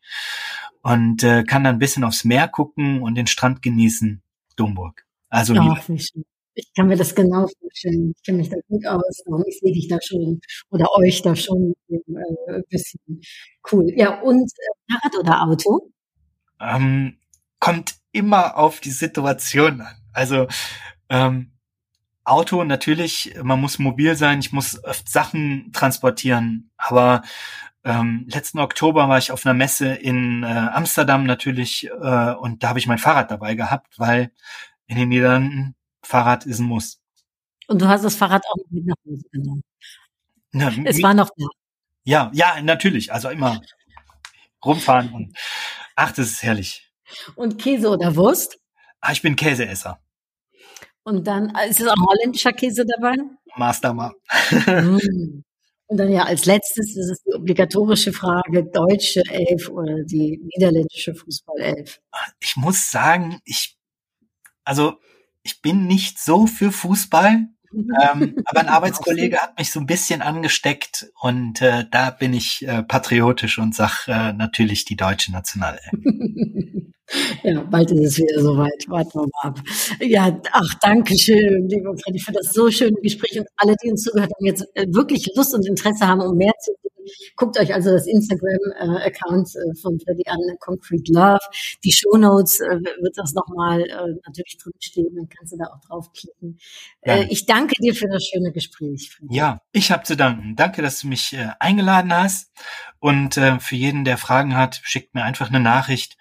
Und 0.83 1.23
äh, 1.23 1.45
kann 1.45 1.65
dann 1.65 1.77
ein 1.77 1.81
bisschen 1.81 2.05
aufs 2.05 2.25
Meer 2.25 2.49
gucken 2.49 3.03
und 3.03 3.15
den 3.15 3.27
Strand 3.27 3.63
genießen. 3.63 4.23
Domburg. 4.57 5.05
Also 5.29 5.55
Ach. 5.59 5.89
Ich 6.55 6.73
kann 6.77 6.89
mir 6.89 6.97
das 6.97 7.15
genau 7.15 7.47
vorstellen. 7.61 8.13
Ich 8.17 8.23
kenne 8.25 8.39
mich 8.39 8.49
da 8.49 8.57
gut 8.69 8.87
aus. 8.87 9.23
Ich 9.47 9.59
sehe 9.61 9.73
dich 9.73 9.89
da 9.89 9.99
schon 10.01 10.41
oder 10.71 10.87
euch 10.97 11.23
da 11.23 11.35
schon 11.35 11.75
äh, 11.89 11.97
ein 12.49 12.63
bisschen 12.71 13.01
cool. 13.73 13.93
Ja, 13.97 14.21
und 14.21 14.43
äh, 14.43 14.93
Fahrrad 14.93 15.19
oder 15.19 15.43
Auto? 15.43 15.91
ähm, 16.61 17.19
kommt 17.61 17.97
immer 18.13 18.57
auf 18.57 18.81
die 18.81 18.91
Situation 18.91 19.81
an. 19.81 19.97
Also 20.13 20.47
ähm, 21.09 21.53
Auto 22.25 22.65
natürlich, 22.65 23.35
man 23.43 23.61
muss 23.61 23.79
mobil 23.79 24.17
sein, 24.17 24.39
ich 24.41 24.53
muss 24.53 24.83
oft 24.85 25.09
Sachen 25.09 25.71
transportieren, 25.73 26.71
aber 26.77 27.23
ähm, 27.85 28.27
letzten 28.29 28.61
Oktober 28.61 29.09
war 29.09 29.19
ich 29.19 29.31
auf 29.31 29.45
einer 29.45 29.55
Messe 29.55 29.89
in 29.95 30.43
äh, 30.43 30.47
Amsterdam 30.47 31.27
natürlich 31.27 31.87
äh, 31.89 32.35
und 32.35 32.63
da 32.63 32.69
habe 32.69 32.79
ich 32.79 32.87
mein 32.87 32.99
Fahrrad 32.99 33.31
dabei 33.31 33.55
gehabt, 33.55 33.99
weil 33.99 34.31
in 34.87 34.97
den 34.97 35.09
Niederlanden 35.11 35.75
Fahrrad 36.05 36.47
ist 36.47 36.59
ein 36.61 36.67
Muss. 36.67 37.01
Und 37.67 37.81
du 37.81 37.89
hast 37.89 38.05
das 38.05 38.17
Fahrrad 38.17 38.45
auch 38.47 38.57
noch 38.57 38.71
mit 38.71 38.87
nach 38.87 38.97
Hause 39.07 39.25
genommen. 39.33 39.63
Ja, 40.53 40.71
Es 40.85 41.03
war 41.03 41.15
noch 41.15 41.31
da. 41.37 41.47
ja, 42.05 42.31
ja, 42.35 42.61
natürlich, 42.63 43.13
also 43.13 43.29
immer 43.31 43.61
rumfahren 44.65 45.13
und 45.13 45.37
ach, 45.97 46.13
das 46.13 46.29
ist 46.31 46.43
herrlich. 46.43 46.91
Und 47.35 47.61
Käse 47.61 47.89
oder 47.89 48.15
Wurst? 48.17 48.59
Ah, 49.01 49.13
ich 49.13 49.21
bin 49.23 49.37
Käseesser. 49.37 50.01
Und 51.03 51.27
dann 51.27 51.55
äh, 51.55 51.69
ist 51.69 51.81
es 51.81 51.87
auch 51.89 51.97
holländischer 51.97 52.53
Käse 52.53 52.85
dabei? 52.87 53.15
Masterma. 53.57 54.15
Mm. 54.67 55.43
Und 55.87 55.99
dann 55.99 56.11
ja 56.11 56.25
als 56.25 56.47
letztes 56.47 56.97
ist 56.97 57.11
es 57.11 57.23
die 57.25 57.35
obligatorische 57.35 58.13
Frage, 58.13 58.65
deutsche 58.65 59.23
Elf 59.31 59.69
oder 59.69 60.03
die 60.05 60.41
niederländische 60.43 61.15
Fußballelf. 61.15 62.01
ich 62.41 62.57
muss 62.57 62.91
sagen, 62.91 63.39
ich, 63.45 63.77
also 64.65 64.95
ich 65.45 65.63
bin 65.63 65.87
nicht 65.87 66.19
so 66.19 66.49
für 66.49 66.73
Fußball, 66.73 67.47
ähm, 67.73 68.37
aber 68.45 68.61
ein 68.61 68.69
Arbeitskollege 68.69 69.39
hat 69.39 69.59
mich 69.59 69.71
so 69.71 69.81
ein 69.81 69.87
bisschen 69.87 70.23
angesteckt 70.23 71.07
und 71.21 71.61
äh, 71.61 71.85
da 71.91 72.11
bin 72.11 72.33
ich 72.33 72.67
äh, 72.67 72.83
patriotisch 72.83 73.59
und 73.59 73.75
sag 73.75 74.09
äh, 74.09 74.33
natürlich 74.33 74.85
die 74.85 74.97
deutsche 74.97 75.33
Nationalelf. 75.33 75.91
Ja, 77.43 77.63
bald 77.63 77.91
ist 77.91 78.01
es 78.01 78.19
wieder 78.19 78.41
soweit. 78.41 78.89
Warten 78.89 79.13
wir 79.15 79.23
mal 79.23 79.49
ab. 79.51 79.61
Ja, 80.01 80.41
ach, 80.53 80.75
danke 80.81 81.17
schön, 81.19 81.69
lieber 81.69 81.95
Freddy, 81.99 82.19
für 82.19 82.33
das 82.33 82.53
so 82.53 82.71
schöne 82.71 82.97
Gespräch. 83.03 83.39
Und 83.39 83.47
alle, 83.57 83.77
die 83.83 83.91
uns 83.91 84.03
zugehört 84.03 84.33
haben, 84.35 84.47
jetzt 84.47 84.65
äh, 84.75 84.87
wirklich 84.89 85.31
Lust 85.37 85.55
und 85.55 85.67
Interesse 85.67 86.07
haben, 86.07 86.23
um 86.23 86.37
mehr 86.37 86.53
zu 86.61 86.73
wissen, 86.83 86.95
guckt 87.37 87.59
euch 87.59 87.75
also 87.75 87.91
das 87.91 88.07
Instagram-Account 88.07 89.49
äh, 89.55 89.81
von 89.81 89.99
Freddy 90.01 90.25
an, 90.27 90.39
Concrete 90.61 91.13
Love. 91.13 91.39
Die 91.85 91.93
Shownotes 91.93 92.61
äh, 92.61 92.81
wird 93.01 93.17
das 93.17 93.35
nochmal 93.35 93.83
äh, 93.83 94.15
natürlich 94.27 94.59
drinstehen, 94.63 95.15
dann 95.15 95.29
kannst 95.29 95.53
du 95.53 95.59
da 95.59 95.67
auch 95.67 95.81
draufklicken. 95.87 96.59
Äh, 97.03 97.17
Gerne. 97.17 97.31
ich 97.31 97.47
danke 97.47 97.75
dir 97.81 97.95
für 97.95 98.09
das 98.09 98.25
schöne 98.25 98.53
Gespräch, 98.53 99.11
Freddy. 99.11 99.37
Ja, 99.37 99.61
ich 99.73 99.91
habe 99.91 100.05
zu 100.05 100.17
danken. 100.17 100.57
Danke, 100.57 100.83
dass 100.83 101.01
du 101.01 101.09
mich 101.09 101.35
äh, 101.35 101.49
eingeladen 101.61 102.13
hast 102.13 102.51
und 103.01 103.37
äh, 103.37 103.59
für 103.61 103.77
jeden, 103.77 104.05
der 104.05 104.17
Fragen 104.17 104.57
hat, 104.57 104.81
schickt 104.83 105.15
mir 105.15 105.25
einfach 105.25 105.49
eine 105.49 105.61
Nachricht. 105.61 106.17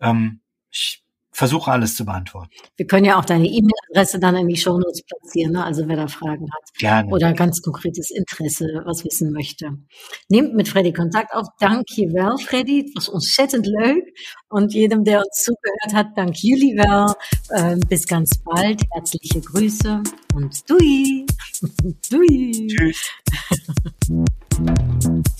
Ähm, 0.00 0.40
ich 0.70 1.02
versuche 1.32 1.70
alles 1.70 1.96
zu 1.96 2.04
beantworten. 2.04 2.50
Wir 2.76 2.86
können 2.86 3.06
ja 3.06 3.18
auch 3.18 3.24
deine 3.24 3.46
E-Mail-Adresse 3.46 4.18
dann 4.18 4.36
in 4.36 4.48
die 4.48 4.58
Shownotes 4.58 5.02
platzieren, 5.02 5.52
ne? 5.52 5.64
also 5.64 5.88
wer 5.88 5.96
da 5.96 6.06
Fragen 6.06 6.46
hat. 6.52 6.78
Gerne. 6.78 7.10
oder 7.10 7.32
ganz 7.32 7.62
konkretes 7.62 8.10
Interesse 8.10 8.82
was 8.84 9.04
wissen 9.04 9.32
möchte. 9.32 9.70
Nehmt 10.28 10.54
mit 10.54 10.68
Freddy 10.68 10.92
Kontakt 10.92 11.34
auf. 11.34 11.46
Dankjewel, 11.58 12.36
Freddy. 12.38 12.82
Het 12.84 12.96
was 12.96 13.08
ontzettend 13.08 13.66
leuk. 13.66 14.04
Und 14.48 14.74
jedem, 14.74 15.04
der 15.04 15.20
uns 15.20 15.44
zugehört 15.44 15.94
hat, 15.94 16.08
dank 16.16 16.36
jullie 16.36 16.76
wel. 16.76 17.14
Ähm, 17.56 17.80
bis 17.88 18.06
ganz 18.06 18.30
bald. 18.44 18.82
Herzliche 18.92 19.40
Grüße 19.40 20.02
und 20.34 20.68
Dui. 20.68 21.26
Dui. 22.10 22.68
Tschüss. 22.68 23.10